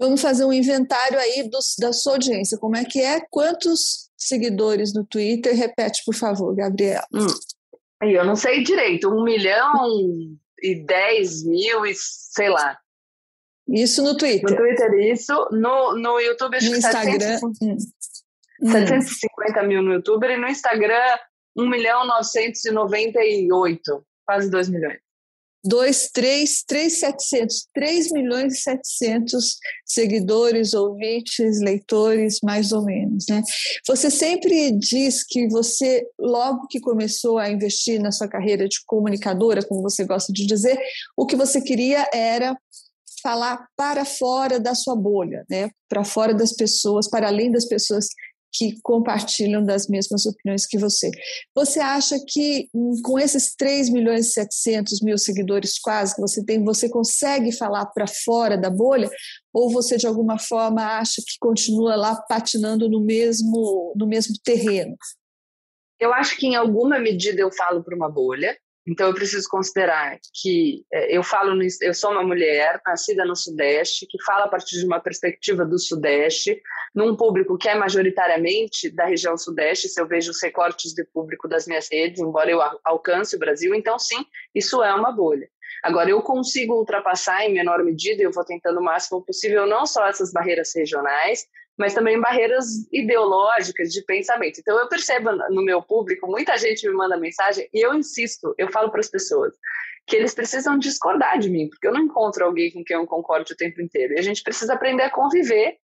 Vamos 0.00 0.22
fazer 0.22 0.46
um 0.46 0.52
inventário 0.52 1.18
aí 1.18 1.46
dos, 1.50 1.76
da 1.78 1.92
sua 1.92 2.14
audiência. 2.14 2.56
Como 2.56 2.78
é 2.78 2.84
que 2.86 2.98
é? 2.98 3.20
Quantos 3.28 4.08
seguidores 4.16 4.94
no 4.94 5.04
Twitter? 5.04 5.54
Repete, 5.54 6.00
por 6.02 6.14
favor, 6.14 6.56
Gabriela. 6.56 7.04
Hum. 7.12 7.26
Eu 8.00 8.24
não 8.24 8.36
sei 8.36 8.62
direito. 8.62 9.10
Um 9.10 9.22
milhão 9.22 10.38
e 10.62 10.84
dez 10.84 11.44
mil 11.44 11.86
e 11.86 11.94
sei 11.94 12.48
lá. 12.48 12.76
Isso 13.68 14.02
no 14.02 14.16
Twitter. 14.16 14.50
No 14.50 14.56
Twitter, 14.56 14.92
isso. 15.12 15.48
No, 15.52 15.94
no 15.94 16.18
YouTube, 16.20 16.56
acho 16.56 16.66
no 16.66 16.72
que 16.72 16.78
Instagram. 16.78 17.38
750 18.60 19.60
hum. 19.60 19.66
mil 19.66 19.82
no 19.82 19.92
YouTube 19.92 20.26
e 20.26 20.36
no 20.36 20.48
Instagram, 20.48 21.16
1 21.56 21.68
milhão 21.68 22.04
998, 22.06 24.04
quase 24.26 24.50
2 24.50 24.68
milhões. 24.70 24.98
2, 25.68 26.10
3, 26.12 26.64
3, 26.66 26.92
700, 26.98 27.68
3 27.74 28.12
milhões 28.12 28.54
e 28.54 28.62
700 28.62 29.56
seguidores, 29.84 30.72
ouvintes, 30.72 31.60
leitores, 31.60 32.38
mais 32.42 32.72
ou 32.72 32.84
menos. 32.84 33.26
Né? 33.28 33.42
Você 33.86 34.10
sempre 34.10 34.72
diz 34.72 35.22
que 35.24 35.46
você, 35.48 36.06
logo 36.18 36.66
que 36.68 36.80
começou 36.80 37.38
a 37.38 37.50
investir 37.50 38.00
na 38.00 38.10
sua 38.10 38.28
carreira 38.28 38.66
de 38.66 38.78
comunicadora, 38.86 39.62
como 39.62 39.82
você 39.82 40.04
gosta 40.04 40.32
de 40.32 40.46
dizer, 40.46 40.78
o 41.16 41.26
que 41.26 41.36
você 41.36 41.60
queria 41.60 42.08
era 42.12 42.56
falar 43.22 43.66
para 43.76 44.04
fora 44.04 44.58
da 44.58 44.74
sua 44.74 44.96
bolha, 44.96 45.44
né? 45.50 45.70
para 45.88 46.04
fora 46.04 46.34
das 46.34 46.52
pessoas, 46.52 47.08
para 47.08 47.28
além 47.28 47.50
das 47.50 47.66
pessoas 47.66 48.08
que 48.52 48.80
compartilham 48.82 49.64
das 49.64 49.88
mesmas 49.88 50.26
opiniões 50.26 50.66
que 50.66 50.78
você. 50.78 51.10
Você 51.54 51.80
acha 51.80 52.16
que 52.26 52.68
com 53.02 53.18
esses 53.18 53.54
3 53.54 53.90
milhões 53.90 54.28
e 54.28 54.32
700 54.32 55.02
mil 55.02 55.18
seguidores 55.18 55.78
quase 55.78 56.14
que 56.14 56.20
você 56.20 56.44
tem, 56.44 56.64
você 56.64 56.88
consegue 56.88 57.52
falar 57.52 57.86
para 57.86 58.06
fora 58.06 58.56
da 58.56 58.70
bolha? 58.70 59.10
Ou 59.52 59.70
você, 59.70 59.96
de 59.96 60.06
alguma 60.06 60.38
forma, 60.38 60.98
acha 60.98 61.22
que 61.26 61.34
continua 61.40 61.96
lá 61.96 62.16
patinando 62.28 62.88
no 62.88 63.00
mesmo, 63.00 63.92
no 63.96 64.06
mesmo 64.06 64.34
terreno? 64.44 64.96
Eu 66.00 66.12
acho 66.12 66.36
que, 66.36 66.46
em 66.46 66.54
alguma 66.54 66.98
medida, 66.98 67.40
eu 67.40 67.50
falo 67.52 67.82
para 67.82 67.96
uma 67.96 68.08
bolha, 68.08 68.56
então, 68.88 69.08
eu 69.08 69.14
preciso 69.14 69.46
considerar 69.50 70.18
que 70.40 70.82
é, 70.90 71.14
eu 71.14 71.22
falo, 71.22 71.54
no, 71.54 71.62
eu 71.82 71.92
sou 71.92 72.10
uma 72.10 72.22
mulher 72.22 72.80
nascida 72.86 73.22
no 73.24 73.36
Sudeste, 73.36 74.06
que 74.08 74.22
fala 74.24 74.46
a 74.46 74.48
partir 74.48 74.78
de 74.78 74.86
uma 74.86 74.98
perspectiva 74.98 75.66
do 75.66 75.78
Sudeste, 75.78 76.58
num 76.94 77.14
público 77.14 77.58
que 77.58 77.68
é 77.68 77.74
majoritariamente 77.74 78.90
da 78.90 79.04
região 79.04 79.36
Sudeste, 79.36 79.90
se 79.90 80.00
eu 80.00 80.06
vejo 80.06 80.30
os 80.30 80.42
recortes 80.42 80.94
de 80.94 81.04
público 81.04 81.46
das 81.46 81.66
minhas 81.66 81.86
redes, 81.92 82.20
embora 82.20 82.50
eu 82.50 82.60
alcance 82.82 83.36
o 83.36 83.38
Brasil, 83.38 83.74
então 83.74 83.98
sim, 83.98 84.24
isso 84.54 84.82
é 84.82 84.94
uma 84.94 85.12
bolha. 85.12 85.46
Agora, 85.82 86.08
eu 86.08 86.22
consigo 86.22 86.74
ultrapassar 86.74 87.44
em 87.44 87.52
menor 87.52 87.84
medida, 87.84 88.22
eu 88.22 88.32
vou 88.32 88.44
tentando 88.44 88.80
o 88.80 88.82
máximo 88.82 89.22
possível, 89.22 89.66
não 89.66 89.84
só 89.84 90.06
essas 90.06 90.32
barreiras 90.32 90.72
regionais, 90.74 91.46
mas 91.78 91.94
também 91.94 92.20
barreiras 92.20 92.66
ideológicas 92.92 93.92
de 93.92 94.04
pensamento. 94.04 94.58
Então, 94.58 94.78
eu 94.78 94.88
percebo 94.88 95.30
no 95.50 95.62
meu 95.62 95.80
público, 95.80 96.26
muita 96.26 96.56
gente 96.58 96.86
me 96.88 96.94
manda 96.94 97.16
mensagem 97.16 97.68
e 97.72 97.80
eu 97.80 97.94
insisto, 97.94 98.54
eu 98.58 98.70
falo 98.70 98.90
para 98.90 99.00
as 99.00 99.08
pessoas 99.08 99.54
que 100.06 100.16
eles 100.16 100.34
precisam 100.34 100.78
discordar 100.78 101.38
de 101.38 101.50
mim, 101.50 101.68
porque 101.68 101.86
eu 101.86 101.92
não 101.92 102.00
encontro 102.00 102.44
alguém 102.44 102.72
com 102.72 102.82
quem 102.82 102.96
eu 102.96 103.06
concorde 103.06 103.52
o 103.52 103.56
tempo 103.56 103.80
inteiro. 103.80 104.14
E 104.14 104.18
a 104.18 104.22
gente 104.22 104.42
precisa 104.42 104.72
aprender 104.72 105.02
a 105.02 105.10
conviver 105.10 105.76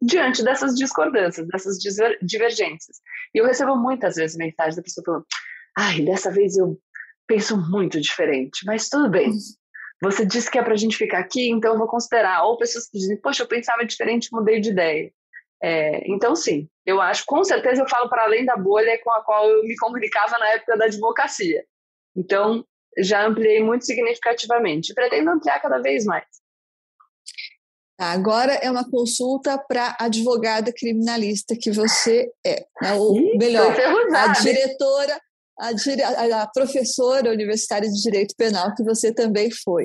diante 0.00 0.42
dessas 0.42 0.74
discordâncias, 0.74 1.46
dessas 1.48 1.76
divergências. 2.22 2.98
E 3.34 3.38
eu 3.38 3.44
recebo 3.44 3.76
muitas 3.76 4.14
vezes 4.14 4.36
mensagens 4.36 4.76
da 4.76 4.82
pessoa 4.82 5.04
falando: 5.04 5.26
ai, 5.76 6.00
dessa 6.02 6.30
vez 6.30 6.56
eu 6.56 6.80
penso 7.26 7.56
muito 7.56 8.00
diferente, 8.00 8.64
mas 8.64 8.88
tudo 8.88 9.10
bem. 9.10 9.32
Você 10.02 10.24
disse 10.24 10.50
que 10.50 10.58
é 10.58 10.62
para 10.62 10.72
a 10.72 10.76
gente 10.76 10.96
ficar 10.96 11.18
aqui, 11.18 11.50
então 11.50 11.72
eu 11.72 11.78
vou 11.78 11.86
considerar. 11.86 12.44
Ou 12.44 12.56
pessoas 12.56 12.88
que 12.88 12.98
dizem, 12.98 13.20
poxa, 13.20 13.42
eu 13.42 13.48
pensava 13.48 13.84
diferente, 13.84 14.30
mudei 14.32 14.60
de 14.60 14.70
ideia. 14.70 15.12
É, 15.62 16.10
então, 16.10 16.34
sim, 16.34 16.68
eu 16.86 17.00
acho, 17.02 17.24
com 17.26 17.44
certeza 17.44 17.82
eu 17.82 17.88
falo 17.88 18.08
para 18.08 18.24
além 18.24 18.46
da 18.46 18.56
bolha 18.56 18.98
com 19.04 19.10
a 19.10 19.22
qual 19.22 19.46
eu 19.46 19.62
me 19.62 19.76
comunicava 19.76 20.38
na 20.38 20.48
época 20.52 20.76
da 20.78 20.86
advocacia. 20.86 21.62
Então, 22.16 22.64
já 22.98 23.26
ampliei 23.26 23.62
muito 23.62 23.84
significativamente. 23.84 24.94
Pretendo 24.94 25.30
ampliar 25.30 25.60
cada 25.60 25.78
vez 25.80 26.04
mais. 26.04 26.24
Agora 27.98 28.54
é 28.54 28.70
uma 28.70 28.88
consulta 28.88 29.58
para 29.58 29.94
advogada 30.00 30.72
criminalista 30.72 31.54
que 31.54 31.70
você 31.70 32.32
é, 32.44 32.66
né? 32.80 32.94
ou 32.94 33.14
melhor, 33.36 33.76
a 34.16 34.28
diretora 34.28 35.20
a, 35.60 36.42
a, 36.42 36.46
professora 36.46 37.30
universitária 37.30 37.88
de 37.88 38.02
Direito 38.02 38.34
Penal, 38.36 38.74
que 38.74 38.82
você 38.82 39.12
também 39.12 39.50
foi. 39.50 39.84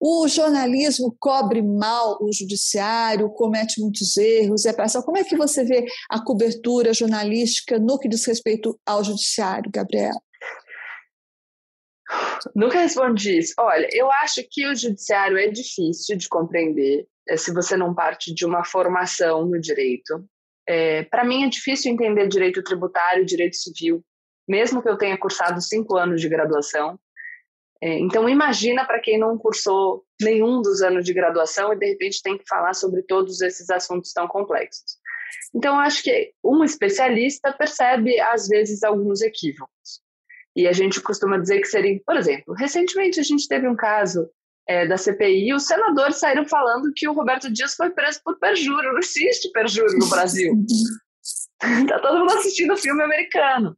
O 0.00 0.26
jornalismo 0.26 1.14
cobre 1.20 1.62
mal 1.62 2.18
o 2.20 2.32
judiciário, 2.32 3.30
comete 3.30 3.80
muitos 3.80 4.16
erros, 4.16 4.66
é 4.66 4.72
passar. 4.72 5.02
Como 5.02 5.18
é 5.18 5.24
que 5.24 5.36
você 5.36 5.64
vê 5.64 5.86
a 6.10 6.22
cobertura 6.22 6.92
jornalística 6.92 7.78
no 7.78 7.98
que 7.98 8.08
diz 8.08 8.24
respeito 8.26 8.78
ao 8.84 9.04
judiciário, 9.04 9.70
Gabriela? 9.72 10.20
Nunca 12.54 12.80
respondi 12.80 13.38
isso. 13.38 13.54
Olha, 13.58 13.88
eu 13.92 14.10
acho 14.10 14.42
que 14.50 14.66
o 14.66 14.74
judiciário 14.74 15.38
é 15.38 15.48
difícil 15.48 16.16
de 16.16 16.28
compreender 16.28 17.06
eh, 17.28 17.36
se 17.36 17.52
você 17.52 17.76
não 17.76 17.94
parte 17.94 18.34
de 18.34 18.44
uma 18.44 18.64
formação 18.64 19.46
no 19.46 19.60
direito. 19.60 20.24
É, 20.68 21.04
Para 21.04 21.24
mim 21.24 21.44
é 21.44 21.48
difícil 21.48 21.92
entender 21.92 22.28
direito 22.28 22.62
tributário, 22.62 23.24
direito 23.24 23.56
civil, 23.56 24.04
mesmo 24.52 24.82
que 24.82 24.88
eu 24.88 24.98
tenha 24.98 25.16
cursado 25.16 25.62
cinco 25.62 25.96
anos 25.96 26.20
de 26.20 26.28
graduação. 26.28 27.00
É, 27.82 27.98
então, 27.98 28.28
imagina 28.28 28.84
para 28.84 29.00
quem 29.00 29.18
não 29.18 29.38
cursou 29.38 30.04
nenhum 30.20 30.60
dos 30.60 30.82
anos 30.82 31.06
de 31.06 31.14
graduação 31.14 31.72
e 31.72 31.78
de 31.78 31.86
repente 31.86 32.22
tem 32.22 32.36
que 32.36 32.44
falar 32.46 32.74
sobre 32.74 33.02
todos 33.02 33.40
esses 33.40 33.70
assuntos 33.70 34.12
tão 34.12 34.28
complexos. 34.28 34.98
Então, 35.54 35.80
acho 35.80 36.02
que 36.02 36.34
um 36.44 36.62
especialista 36.62 37.50
percebe, 37.50 38.20
às 38.20 38.46
vezes, 38.46 38.84
alguns 38.84 39.22
equívocos. 39.22 40.02
E 40.54 40.68
a 40.68 40.72
gente 40.72 41.00
costuma 41.00 41.38
dizer 41.38 41.60
que 41.62 41.66
seria, 41.66 41.98
por 42.04 42.16
exemplo, 42.16 42.54
recentemente 42.54 43.18
a 43.18 43.22
gente 43.22 43.48
teve 43.48 43.66
um 43.66 43.74
caso 43.74 44.28
é, 44.68 44.86
da 44.86 44.98
CPI 44.98 45.48
e 45.48 45.54
os 45.54 45.66
senadores 45.66 46.16
saíram 46.16 46.46
falando 46.46 46.92
que 46.94 47.08
o 47.08 47.14
Roberto 47.14 47.50
Dias 47.50 47.74
foi 47.74 47.88
preso 47.88 48.20
por 48.22 48.38
perjúrio. 48.38 48.92
Não 48.92 48.98
existe 48.98 49.50
perjúrio 49.50 49.98
no 49.98 50.10
Brasil. 50.10 50.52
Está 51.80 51.98
todo 52.04 52.18
mundo 52.18 52.34
assistindo 52.34 52.76
filme 52.76 53.02
americano. 53.02 53.74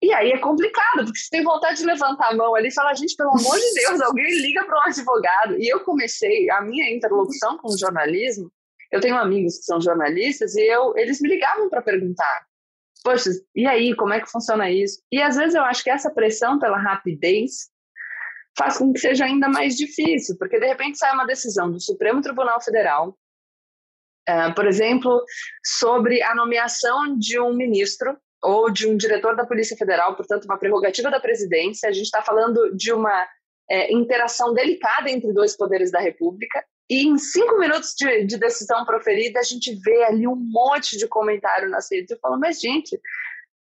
E 0.00 0.12
aí 0.12 0.30
é 0.30 0.38
complicado, 0.38 1.04
porque 1.04 1.18
você 1.18 1.28
tem 1.30 1.42
vontade 1.42 1.78
de 1.78 1.86
levantar 1.86 2.28
a 2.28 2.36
mão 2.36 2.54
ali 2.54 2.68
e 2.68 2.74
falar, 2.74 2.94
gente, 2.94 3.16
pelo 3.16 3.30
amor 3.30 3.58
de 3.58 3.74
Deus, 3.74 4.00
alguém 4.00 4.26
liga 4.42 4.64
para 4.64 4.78
um 4.78 4.82
advogado. 4.82 5.56
E 5.58 5.68
eu 5.68 5.80
comecei 5.80 6.48
a 6.50 6.60
minha 6.60 6.94
interlocução 6.94 7.58
com 7.58 7.68
o 7.68 7.78
jornalismo. 7.78 8.50
Eu 8.92 9.00
tenho 9.00 9.16
amigos 9.16 9.58
que 9.58 9.64
são 9.64 9.80
jornalistas 9.80 10.54
e 10.54 10.62
eu, 10.62 10.96
eles 10.96 11.20
me 11.20 11.28
ligavam 11.28 11.68
para 11.68 11.82
perguntar. 11.82 12.46
Poxa, 13.02 13.30
e 13.54 13.66
aí, 13.66 13.94
como 13.96 14.12
é 14.12 14.20
que 14.20 14.30
funciona 14.30 14.70
isso? 14.70 15.02
E 15.10 15.20
às 15.20 15.36
vezes 15.36 15.54
eu 15.54 15.62
acho 15.62 15.82
que 15.82 15.90
essa 15.90 16.10
pressão 16.10 16.58
pela 16.58 16.78
rapidez 16.78 17.70
faz 18.56 18.78
com 18.78 18.92
que 18.92 19.00
seja 19.00 19.24
ainda 19.24 19.48
mais 19.48 19.76
difícil, 19.76 20.36
porque 20.38 20.58
de 20.58 20.66
repente 20.66 20.98
sai 20.98 21.12
uma 21.12 21.26
decisão 21.26 21.70
do 21.70 21.80
Supremo 21.80 22.20
Tribunal 22.20 22.60
Federal, 22.60 23.16
uh, 24.28 24.54
por 24.54 24.66
exemplo, 24.66 25.22
sobre 25.64 26.22
a 26.22 26.34
nomeação 26.34 27.16
de 27.16 27.38
um 27.40 27.54
ministro 27.54 28.16
ou 28.42 28.70
de 28.70 28.86
um 28.86 28.96
diretor 28.96 29.36
da 29.36 29.46
Polícia 29.46 29.76
Federal, 29.76 30.16
portanto, 30.16 30.44
uma 30.44 30.58
prerrogativa 30.58 31.10
da 31.10 31.20
presidência. 31.20 31.88
A 31.88 31.92
gente 31.92 32.04
está 32.04 32.22
falando 32.22 32.74
de 32.76 32.92
uma 32.92 33.26
é, 33.70 33.92
interação 33.92 34.54
delicada 34.54 35.10
entre 35.10 35.32
dois 35.32 35.56
poderes 35.56 35.90
da 35.90 36.00
República. 36.00 36.64
E 36.90 37.06
em 37.06 37.18
cinco 37.18 37.58
minutos 37.58 37.94
de, 37.96 38.24
de, 38.24 38.38
decisão 38.38 38.84
proferida, 38.84 39.40
a 39.40 39.42
gente 39.42 39.74
vê 39.84 40.04
ali 40.04 40.26
um 40.26 40.36
monte 40.36 40.96
de 40.96 41.06
comentário 41.06 41.68
nas 41.68 41.90
redes. 41.90 42.10
Eu 42.10 42.18
falo, 42.18 42.38
mas, 42.38 42.60
gente, 42.60 42.98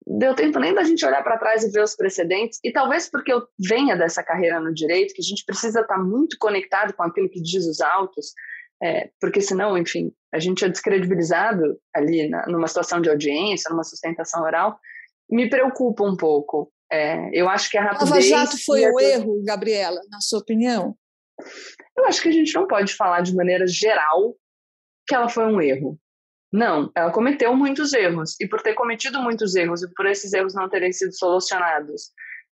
deu 0.07 0.33
tempo 0.33 0.57
nem 0.57 0.73
da 0.73 0.83
gente 0.83 1.05
olhar 1.05 1.21
para 1.21 1.37
trás 1.37 1.63
e 1.63 1.69
ver 1.69 1.83
os 1.83 1.95
precedentes. 1.95 2.59
E 2.63 2.71
talvez 2.71 3.09
porque 3.09 3.33
eu 3.33 3.45
venha 3.59 3.97
dessa 3.97 4.23
carreira 4.23 4.59
no 4.59 4.73
direito, 4.73 5.13
que 5.13 5.21
a 5.21 5.25
gente 5.25 5.43
precisa 5.45 5.81
estar 5.81 5.95
tá 5.95 6.01
muito 6.01 6.37
conectado 6.39 6.93
com 6.93 7.03
aquilo 7.03 7.29
que 7.29 7.41
diz 7.41 7.65
os 7.65 7.81
autos, 7.81 8.33
é, 8.81 9.09
porque 9.19 9.41
senão, 9.41 9.77
enfim, 9.77 10.11
a 10.33 10.39
gente 10.39 10.63
é 10.63 10.69
descredibilizado 10.69 11.79
ali 11.93 12.29
na, 12.29 12.45
numa 12.47 12.67
situação 12.67 13.01
de 13.01 13.09
audiência, 13.09 13.69
numa 13.69 13.83
sustentação 13.83 14.43
oral, 14.43 14.79
me 15.29 15.49
preocupa 15.49 16.03
um 16.03 16.15
pouco. 16.15 16.71
É, 16.91 17.29
eu 17.33 17.47
acho 17.47 17.69
que 17.69 17.77
a 17.77 17.83
rapidez... 17.83 18.09
Lava 18.09 18.21
Jato 18.21 18.57
foi 18.65 18.89
um 18.89 18.99
erro, 18.99 19.43
Gabriela, 19.43 20.01
na 20.09 20.19
sua 20.21 20.39
opinião? 20.39 20.95
Eu 21.97 22.05
acho 22.05 22.21
que 22.21 22.29
a 22.29 22.31
gente 22.31 22.53
não 22.55 22.67
pode 22.67 22.95
falar 22.95 23.21
de 23.21 23.35
maneira 23.35 23.67
geral 23.67 24.35
que 25.07 25.15
ela 25.15 25.29
foi 25.29 25.45
um 25.45 25.61
erro. 25.61 25.99
Não, 26.51 26.91
ela 26.95 27.11
cometeu 27.11 27.55
muitos 27.55 27.93
erros. 27.93 28.35
E 28.39 28.47
por 28.47 28.61
ter 28.61 28.73
cometido 28.73 29.21
muitos 29.21 29.55
erros 29.55 29.83
e 29.83 29.93
por 29.93 30.05
esses 30.07 30.33
erros 30.33 30.55
não 30.55 30.69
terem 30.69 30.91
sido 30.91 31.13
solucionados 31.13 32.11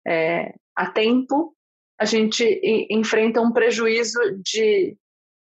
é, 0.08 0.54
a 0.76 0.90
tempo, 0.90 1.56
a 2.00 2.06
gente 2.06 2.60
enfrenta 2.90 3.40
um 3.40 3.52
prejuízo 3.52 4.20
de, 4.44 4.98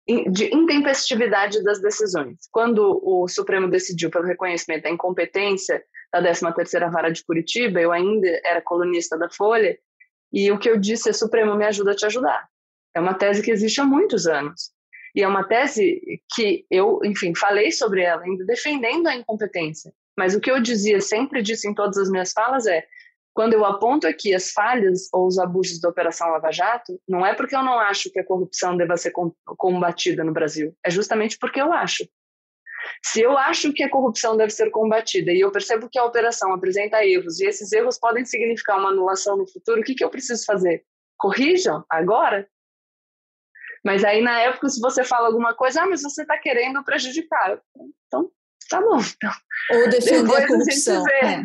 de 0.06 0.54
intempestividade 0.54 1.62
das 1.62 1.80
decisões. 1.80 2.38
Quando 2.52 3.00
o 3.02 3.26
Supremo 3.28 3.68
decidiu 3.68 4.10
pelo 4.10 4.26
reconhecimento 4.26 4.82
da 4.82 4.90
incompetência 4.90 5.82
da 6.12 6.22
13ª 6.22 6.90
Vara 6.90 7.10
de 7.10 7.24
Curitiba, 7.24 7.80
eu 7.80 7.90
ainda 7.90 8.28
era 8.44 8.60
colunista 8.60 9.16
da 9.16 9.30
Folha, 9.30 9.78
e 10.32 10.50
o 10.50 10.58
que 10.58 10.68
eu 10.68 10.78
disse 10.78 11.08
é 11.08 11.12
Supremo 11.12 11.56
me 11.56 11.64
ajuda 11.64 11.92
a 11.92 11.96
te 11.96 12.04
ajudar. 12.06 12.48
É 12.94 13.00
uma 13.00 13.14
tese 13.14 13.42
que 13.42 13.50
existe 13.50 13.80
há 13.80 13.84
muitos 13.84 14.26
anos. 14.26 14.72
E 15.14 15.22
é 15.22 15.28
uma 15.28 15.44
tese 15.44 16.00
que 16.34 16.66
eu, 16.70 16.98
enfim, 17.04 17.34
falei 17.34 17.70
sobre 17.70 18.02
ela, 18.02 18.22
ainda 18.22 18.44
defendendo 18.44 19.06
a 19.06 19.14
incompetência. 19.14 19.92
Mas 20.16 20.34
o 20.34 20.40
que 20.40 20.50
eu 20.50 20.60
dizia, 20.60 21.00
sempre 21.00 21.40
disse 21.40 21.68
em 21.68 21.74
todas 21.74 21.96
as 21.96 22.10
minhas 22.10 22.32
falas 22.32 22.66
é: 22.66 22.84
quando 23.34 23.52
eu 23.52 23.64
aponto 23.64 24.06
aqui 24.06 24.32
as 24.32 24.52
falhas 24.52 25.08
ou 25.12 25.26
os 25.26 25.38
abusos 25.38 25.80
da 25.80 25.88
Operação 25.88 26.30
Lava 26.30 26.52
Jato, 26.52 27.00
não 27.06 27.26
é 27.26 27.34
porque 27.34 27.56
eu 27.56 27.64
não 27.64 27.78
acho 27.80 28.10
que 28.10 28.20
a 28.20 28.24
corrupção 28.24 28.76
deva 28.76 28.96
ser 28.96 29.12
combatida 29.44 30.22
no 30.22 30.32
Brasil, 30.32 30.74
é 30.84 30.90
justamente 30.90 31.36
porque 31.36 31.60
eu 31.60 31.72
acho. 31.72 32.08
Se 33.04 33.20
eu 33.20 33.36
acho 33.36 33.72
que 33.72 33.82
a 33.82 33.90
corrupção 33.90 34.36
deve 34.36 34.52
ser 34.52 34.70
combatida 34.70 35.32
e 35.32 35.40
eu 35.40 35.50
percebo 35.50 35.88
que 35.90 35.98
a 35.98 36.04
operação 36.04 36.52
apresenta 36.52 37.04
erros 37.04 37.40
e 37.40 37.46
esses 37.46 37.72
erros 37.72 37.98
podem 37.98 38.24
significar 38.24 38.78
uma 38.78 38.90
anulação 38.90 39.36
no 39.36 39.46
futuro, 39.46 39.80
o 39.80 39.84
que, 39.84 39.94
que 39.94 40.04
eu 40.04 40.10
preciso 40.10 40.44
fazer? 40.44 40.84
Corrijam 41.16 41.84
agora? 41.88 42.48
Mas 43.84 44.04
aí, 44.04 44.22
na 44.22 44.40
época, 44.40 44.68
se 44.68 44.80
você 44.80 45.02
fala 45.02 45.26
alguma 45.26 45.54
coisa, 45.54 45.82
ah, 45.82 45.86
mas 45.86 46.02
você 46.02 46.22
está 46.22 46.38
querendo 46.38 46.82
prejudicar. 46.84 47.60
Então, 48.06 48.30
tá 48.68 48.80
bom. 48.80 48.98
Então, 48.98 49.32
Ou 49.72 49.88
defender 49.90 50.36
a 50.36 50.46
corrupção. 50.46 51.04
A 51.06 51.26
é. 51.26 51.44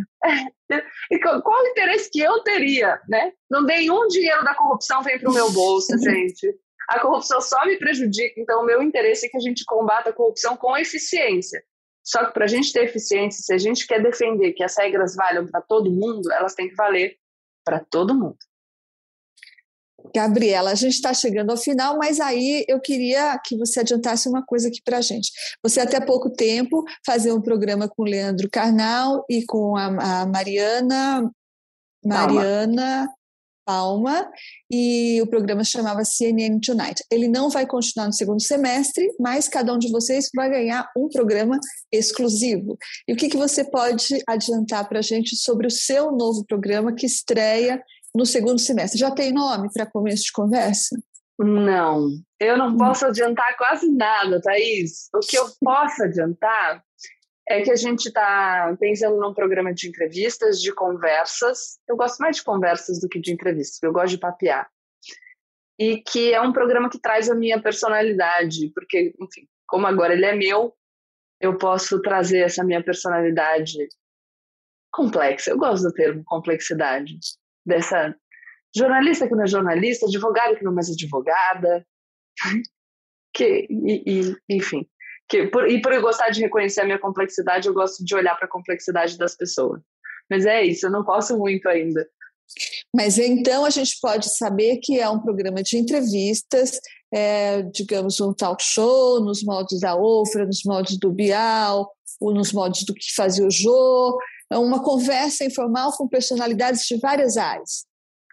E 1.12 1.20
qual 1.20 1.42
o 1.42 1.68
interesse 1.68 2.12
que 2.12 2.20
eu 2.20 2.44
teria, 2.44 3.02
né? 3.08 3.34
Não 3.50 3.64
nenhum 3.64 4.08
dinheiro 4.08 4.44
da 4.44 4.54
corrupção 4.54 5.02
vem 5.02 5.20
para 5.20 5.30
o 5.30 5.34
meu 5.34 5.52
bolso, 5.52 5.98
gente. 5.98 6.56
A 6.88 7.00
corrupção 7.00 7.42
só 7.42 7.66
me 7.66 7.78
prejudica, 7.78 8.40
então 8.40 8.62
o 8.62 8.66
meu 8.66 8.82
interesse 8.82 9.26
é 9.26 9.30
que 9.30 9.38
a 9.38 9.40
gente 9.40 9.64
combata 9.66 10.10
a 10.10 10.14
corrupção 10.14 10.56
com 10.56 10.78
eficiência. 10.78 11.64
Só 12.04 12.26
que 12.26 12.34
para 12.34 12.46
a 12.46 12.48
gente 12.48 12.72
ter 12.72 12.84
eficiência, 12.86 13.42
se 13.44 13.54
a 13.54 13.58
gente 13.58 13.86
quer 13.86 14.02
defender 14.02 14.54
que 14.54 14.64
as 14.64 14.78
regras 14.78 15.16
valham 15.16 15.46
para 15.48 15.62
todo 15.62 15.92
mundo, 15.92 16.32
elas 16.32 16.54
têm 16.56 16.70
que 16.70 16.76
valer 16.76 17.16
para 17.64 17.80
todo 17.80 18.16
mundo. 18.16 18.38
Gabriela, 20.14 20.72
a 20.72 20.76
gente 20.76 20.94
está 20.94 21.14
chegando 21.14 21.52
ao 21.52 21.58
final, 21.58 21.98
mas 21.98 22.20
aí 22.20 22.66
eu 22.68 22.80
queria 22.80 23.40
que 23.46 23.58
você 23.58 23.82
adiantasse 23.82 24.28
uma 24.28 24.44
coisa 24.46 24.68
aqui 24.68 24.82
para 24.84 24.98
a 24.98 25.02
gente. 25.02 25.32
Você 25.64 25.80
até 25.80 26.00
pouco 26.00 26.30
tempo 26.30 26.84
fazia 27.06 27.34
um 27.34 27.42
programa 27.42 27.88
com 27.88 28.04
o 28.04 28.06
Leandro 28.06 28.50
Carnal 28.50 29.26
e 29.30 29.46
com 29.46 29.76
a, 29.76 30.22
a 30.22 30.26
Mariana 30.26 31.30
Mariana 32.04 33.08
Palma. 33.08 33.20
Palma 33.70 34.28
e 34.72 35.22
o 35.22 35.28
programa 35.28 35.64
chamava 35.64 36.04
CNN 36.04 36.60
Tonight. 36.60 37.04
Ele 37.12 37.28
não 37.28 37.52
vai 37.52 37.68
continuar 37.68 38.08
no 38.08 38.14
segundo 38.14 38.42
semestre, 38.42 39.08
mas 39.20 39.48
cada 39.48 39.72
um 39.72 39.78
de 39.78 39.92
vocês 39.92 40.28
vai 40.36 40.50
ganhar 40.50 40.90
um 40.98 41.08
programa 41.08 41.60
exclusivo. 41.92 42.76
E 43.08 43.14
o 43.14 43.16
que, 43.16 43.30
que 43.30 43.38
você 43.38 43.64
pode 43.64 44.08
adiantar 44.28 44.90
para 44.90 44.98
a 44.98 45.04
gente 45.04 45.36
sobre 45.36 45.68
o 45.68 45.72
seu 45.72 46.12
novo 46.12 46.44
programa 46.48 46.96
que 46.96 47.06
estreia 47.06 47.80
no 48.16 48.26
segundo 48.26 48.60
semestre. 48.60 49.00
Já 49.00 49.12
tem 49.12 49.32
nome 49.32 49.70
para 49.74 49.86
começo 49.86 50.24
de 50.26 50.32
conversa? 50.32 50.98
Não, 51.38 52.10
eu 52.40 52.58
não 52.58 52.70
hum. 52.70 52.78
posso 52.78 53.06
adiantar 53.06 53.56
quase 53.58 53.90
nada, 53.90 54.42
Thaís. 54.42 55.10
O 55.14 55.20
que 55.20 55.38
eu 55.38 55.46
posso 55.64 56.04
adiantar 56.04 56.84
é 57.48 57.62
que 57.62 57.72
a 57.72 57.76
gente 57.76 58.08
está 58.08 58.76
pensando 58.80 59.18
num 59.20 59.34
programa 59.34 59.74
de 59.74 59.88
entrevistas, 59.88 60.62
de 60.62 60.74
conversas. 60.74 61.80
Eu 61.88 61.96
gosto 61.96 62.20
mais 62.20 62.36
de 62.36 62.44
conversas 62.44 63.00
do 63.00 63.08
que 63.08 63.20
de 63.20 63.32
entrevistas, 63.32 63.78
porque 63.78 63.88
eu 63.88 63.94
gosto 63.94 64.10
de 64.10 64.20
papear. 64.20 64.70
E 65.80 65.98
que 66.02 66.34
é 66.34 66.42
um 66.42 66.52
programa 66.52 66.90
que 66.90 67.00
traz 67.00 67.30
a 67.30 67.36
minha 67.36 67.60
personalidade, 67.62 68.70
porque, 68.76 69.16
enfim, 69.20 69.48
como 69.66 69.88
agora 69.88 70.14
ele 70.14 70.26
é 70.26 70.36
meu, 70.36 70.76
eu 71.40 71.58
posso 71.58 72.02
trazer 72.02 72.40
essa 72.40 72.64
minha 72.66 72.84
personalidade 72.84 73.78
complexa. 74.92 75.52
Eu 75.52 75.58
gosto 75.58 75.84
do 75.84 75.94
termo 75.94 76.22
complexidade 76.26 77.18
dessa 77.70 78.14
jornalista 78.76 79.28
que 79.28 79.36
não 79.36 79.44
é 79.44 79.48
jornalista, 79.48 80.06
advogada 80.06 80.56
que 80.56 80.64
não 80.64 80.72
é 80.74 80.76
mais 80.76 80.90
advogada, 80.90 81.86
que, 83.34 83.68
e, 83.70 84.04
e, 84.06 84.36
enfim, 84.50 84.86
que 85.30 85.48
por, 85.48 85.70
e 85.70 85.82
por 85.82 85.94
eu 85.94 86.02
gostar 86.02 86.30
de 86.30 86.42
reconhecer 86.42 86.82
a 86.82 86.86
minha 86.86 87.00
complexidade, 87.00 87.68
eu 87.68 87.74
gosto 87.74 88.04
de 88.04 88.16
olhar 88.16 88.36
para 88.36 88.46
a 88.46 88.52
complexidade 88.52 89.18
das 89.18 89.36
pessoas. 89.36 89.82
Mas 90.30 90.46
é 90.46 90.64
isso, 90.64 90.88
eu 90.88 90.92
não 90.92 91.04
posso 91.04 91.38
muito 91.38 91.68
ainda. 91.70 92.06
Mas 92.96 93.18
então 93.20 93.64
a 93.64 93.70
gente 93.70 93.98
pode 94.02 94.36
saber 94.36 94.80
que 94.82 95.00
é 95.00 95.08
um 95.08 95.20
programa 95.20 95.62
de 95.62 95.78
entrevistas, 95.78 96.80
é, 97.14 97.62
digamos, 97.62 98.20
um 98.20 98.34
talk 98.34 98.62
show, 98.64 99.20
nos 99.24 99.44
modos 99.44 99.80
da 99.80 99.96
Ofra, 99.96 100.46
nos 100.46 100.64
modos 100.66 100.98
do 100.98 101.12
Bial, 101.12 101.92
ou 102.20 102.34
nos 102.34 102.52
modos 102.52 102.84
do 102.84 102.94
que 102.94 103.14
fazia 103.16 103.46
o 103.46 103.52
Jô, 103.52 104.18
uma 104.58 104.82
conversa 104.84 105.46
informal 105.46 105.92
com 105.96 106.08
personalidades 106.08 106.82
de 106.86 106.98
várias 107.00 107.38
áreas. 107.38 107.88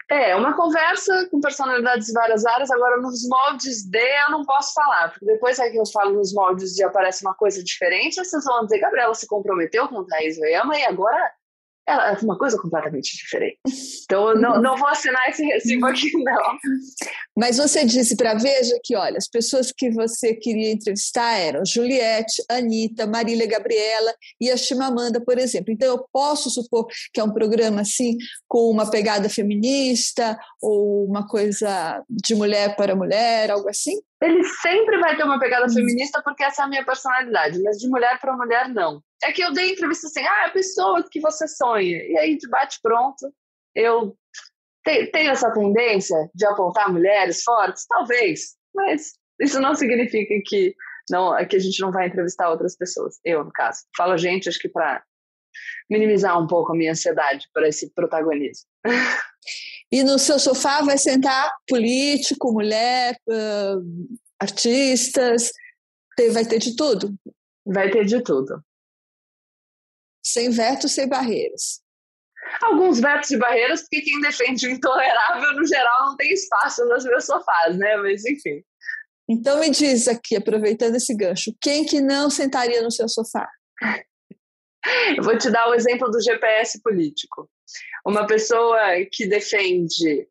É, 0.09 0.37
uma 0.37 0.55
conversa 0.55 1.29
com 1.31 1.41
personalidades 1.41 2.07
de 2.07 2.13
várias 2.13 2.47
áreas. 2.47 2.71
Agora, 2.71 3.01
nos 3.01 3.29
moldes 3.29 3.85
de, 3.85 3.99
eu 4.25 4.31
não 4.31 4.45
posso 4.45 4.73
falar, 4.73 5.11
porque 5.11 5.27
depois 5.27 5.59
é 5.59 5.69
que 5.69 5.77
eu 5.77 5.87
falo 5.93 6.15
nos 6.15 6.33
moldes 6.33 6.75
de 6.75 6.85
aparece 6.85 7.25
uma 7.25 7.35
coisa 7.35 7.63
diferente, 7.63 8.15
vocês 8.15 8.45
vão 8.45 8.65
dizer, 8.65 8.79
Gabriela 8.79 9.15
se 9.15 9.27
comprometeu 9.27 9.89
com 9.89 10.05
Thaís 10.05 10.39
Oyama 10.39 10.79
e 10.79 10.85
agora 10.85 11.33
é 11.89 12.17
uma 12.23 12.37
coisa 12.37 12.59
completamente 12.59 13.17
diferente. 13.17 13.59
Então, 14.05 14.31
eu 14.31 14.41
não, 14.41 14.61
não 14.61 14.77
vou 14.77 14.89
assinar 14.89 15.29
esse 15.29 15.45
recibo 15.45 15.87
aqui, 15.87 16.11
não. 16.23 16.59
Mas 17.37 17.59
você 17.59 17.85
disse 17.85 18.17
para 18.17 18.35
Veja 18.35 18.77
que, 18.83 18.97
olha, 18.97 19.17
as 19.17 19.29
pessoas 19.29 19.71
que 19.71 19.91
você 19.91 20.35
queria 20.35 20.73
entrevistar 20.73 21.39
eram 21.39 21.65
Juliette, 21.65 22.43
Anitta, 22.51 23.07
Marília 23.07 23.47
Gabriela 23.47 24.13
e 24.41 24.51
a 24.51 24.57
Chimamanda, 24.57 25.21
por 25.21 25.39
exemplo. 25.39 25.73
Então, 25.73 25.89
eu 25.89 26.05
posso 26.13 26.51
supor 26.51 26.87
que 27.13 27.21
é 27.21 27.25
um 27.25 27.33
programa, 27.33 27.83
assim, 27.83 28.17
com 28.49 28.69
uma 28.71 28.91
pegada 28.91 29.29
feminista 29.29 30.37
ou 30.61 31.07
uma 31.07 31.27
coisa 31.27 32.03
de 32.11 32.35
mulher 32.35 32.75
para 32.75 32.97
mulher, 32.97 33.51
algo 33.51 33.69
assim? 33.69 34.01
Ele 34.23 34.43
sempre 34.45 34.99
vai 34.99 35.17
ter 35.17 35.25
uma 35.25 35.39
pegada 35.39 35.69
feminista 35.69 36.23
porque 36.23 36.43
essa 36.43 36.63
é 36.63 36.65
a 36.65 36.69
minha 36.69 36.85
personalidade, 36.85 37.63
mas 37.63 37.77
de 37.79 37.89
mulher 37.89 38.19
para 38.19 38.37
mulher, 38.37 38.69
não. 38.69 39.03
É 39.23 39.31
que 39.31 39.43
eu 39.43 39.53
dei 39.53 39.73
entrevista 39.73 40.07
assim, 40.07 40.27
ah, 40.27 40.47
a 40.47 40.51
pessoa 40.51 41.05
que 41.11 41.21
você 41.21 41.47
sonha. 41.47 41.99
E 42.03 42.19
aí, 42.19 42.37
de 42.37 42.49
bate-pronto, 42.49 43.31
eu 43.75 44.17
tenho 45.13 45.31
essa 45.31 45.53
tendência 45.53 46.17
de 46.35 46.47
apontar 46.47 46.91
mulheres 46.91 47.43
fortes? 47.43 47.87
Talvez, 47.87 48.55
mas 48.75 49.13
isso 49.41 49.61
não 49.61 49.75
significa 49.75 50.35
que, 50.47 50.75
não, 51.11 51.37
que 51.47 51.57
a 51.57 51.61
gente 51.61 51.81
não 51.81 51.93
vai 51.93 52.07
entrevistar 52.07 52.49
outras 52.49 52.77
pessoas. 52.77 53.19
Eu, 53.25 53.45
no 53.45 53.53
caso. 53.53 53.81
Falo 53.97 54.17
gente, 54.17 54.49
acho 54.49 54.59
que 54.59 54.69
para 54.69 55.03
minimizar 55.91 56.41
um 56.41 56.47
pouco 56.47 56.73
a 56.73 56.77
minha 56.77 56.93
ansiedade 56.93 57.47
por 57.53 57.65
esse 57.65 57.93
protagonismo. 57.93 58.67
E 59.91 60.03
no 60.03 60.19
seu 60.19 60.39
sofá 60.39 60.83
vai 60.83 60.99
sentar 60.99 61.51
político, 61.69 62.53
mulher, 62.53 63.17
uh, 63.29 64.17
artistas, 64.41 65.51
vai 66.33 66.45
ter 66.45 66.59
de 66.59 66.75
tudo. 66.75 67.15
Vai 67.65 67.91
ter 67.91 68.05
de 68.05 68.21
tudo 68.23 68.63
sem 70.27 70.51
vetos, 70.51 70.93
sem 70.93 71.09
barreiras. 71.09 71.81
Alguns 72.63 73.01
vetos 73.01 73.31
e 73.31 73.39
barreiras, 73.39 73.83
porque 73.83 74.03
quem 74.03 74.21
defende 74.21 74.67
o 74.67 74.71
intolerável, 74.71 75.53
no 75.55 75.67
geral, 75.67 76.07
não 76.07 76.17
tem 76.17 76.33
espaço 76.33 76.85
nos 76.87 77.05
meus 77.05 77.25
sofás, 77.25 77.77
né? 77.79 77.97
Mas, 77.97 78.25
enfim. 78.25 78.63
Então, 79.29 79.59
me 79.61 79.71
diz 79.71 80.07
aqui, 80.09 80.37
aproveitando 80.37 80.97
esse 80.97 81.15
gancho, 81.15 81.55
quem 81.61 81.85
que 81.85 82.01
não 82.01 82.29
sentaria 82.29 82.83
no 82.83 82.91
seu 82.91 83.09
sofá? 83.09 83.49
Eu 85.17 85.23
vou 85.23 85.37
te 85.37 85.51
dar 85.51 85.69
o 85.69 85.75
exemplo 85.75 86.11
do 86.11 86.23
GPS 86.23 86.81
político. 86.83 87.49
Uma 88.05 88.27
pessoa 88.27 88.79
que 89.11 89.27
defende 89.27 90.29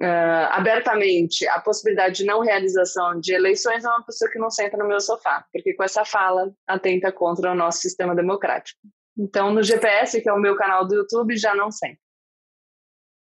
uh, 0.00 0.48
abertamente 0.50 1.46
a 1.48 1.60
possibilidade 1.60 2.16
de 2.16 2.24
não 2.24 2.40
realização 2.40 3.18
de 3.20 3.32
eleições 3.34 3.84
é 3.84 3.88
uma 3.88 4.04
pessoa 4.04 4.30
que 4.30 4.38
não 4.38 4.50
senta 4.50 4.76
no 4.76 4.88
meu 4.88 5.00
sofá, 5.00 5.44
porque 5.52 5.74
com 5.74 5.82
essa 5.82 6.04
fala 6.04 6.52
atenta 6.66 7.10
contra 7.12 7.52
o 7.52 7.54
nosso 7.54 7.80
sistema 7.80 8.14
democrático. 8.14 8.80
Então, 9.16 9.52
no 9.52 9.62
GPS, 9.62 10.20
que 10.20 10.28
é 10.28 10.32
o 10.32 10.40
meu 10.40 10.56
canal 10.56 10.86
do 10.86 10.94
YouTube, 10.94 11.36
já 11.36 11.54
não 11.54 11.70
senta. 11.70 11.98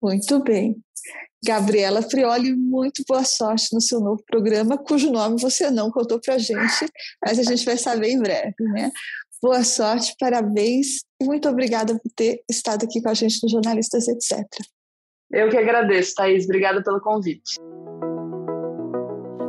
Muito 0.03 0.43
bem. 0.43 0.77
Gabriela 1.45 2.01
Frioli, 2.03 2.55
muito 2.55 3.03
boa 3.07 3.25
sorte 3.25 3.75
no 3.75 3.81
seu 3.81 4.01
novo 4.01 4.23
programa, 4.27 4.79
cujo 4.79 5.11
nome 5.11 5.41
você 5.41 5.71
não 5.71 5.91
contou 5.91 6.19
para 6.19 6.35
a 6.35 6.39
gente, 6.39 6.87
mas 7.25 7.39
a 7.39 7.43
gente 7.43 7.65
vai 7.65 7.77
saber 7.77 8.09
em 8.09 8.19
breve, 8.19 8.55
né? 8.61 8.91
Boa 9.45 9.63
sorte, 9.63 10.17
parabéns 10.19 11.05
e 11.21 11.25
muito 11.27 11.47
obrigada 11.51 11.93
por 11.99 12.11
ter 12.17 12.43
estado 12.51 12.87
aqui 12.87 13.03
com 13.03 13.11
a 13.11 13.15
gente 13.15 13.43
no 13.43 13.49
Jornalistas 13.51 14.09
Etc. 14.09 14.43
Eu 15.31 15.51
que 15.51 15.59
agradeço, 15.59 16.15
Thaís. 16.15 16.47
Obrigada 16.47 16.83
pelo 16.83 16.99
convite. 16.99 17.61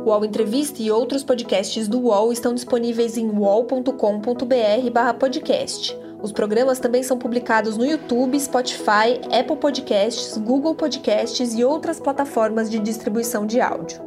O 0.04 0.10
UOL 0.10 0.26
Entrevista 0.26 0.82
e 0.82 0.90
outros 0.90 1.24
podcasts 1.24 1.88
do 1.88 1.98
UOL 1.98 2.30
estão 2.30 2.52
disponíveis 2.52 3.16
em 3.16 3.26
uol.com.br/podcast. 3.26 5.98
Os 6.22 6.30
programas 6.30 6.78
também 6.78 7.02
são 7.02 7.18
publicados 7.18 7.78
no 7.78 7.86
YouTube, 7.86 8.38
Spotify, 8.38 9.18
Apple 9.32 9.56
Podcasts, 9.56 10.36
Google 10.36 10.74
Podcasts 10.74 11.54
e 11.54 11.64
outras 11.64 11.98
plataformas 11.98 12.68
de 12.68 12.78
distribuição 12.78 13.46
de 13.46 13.62
áudio. 13.62 14.04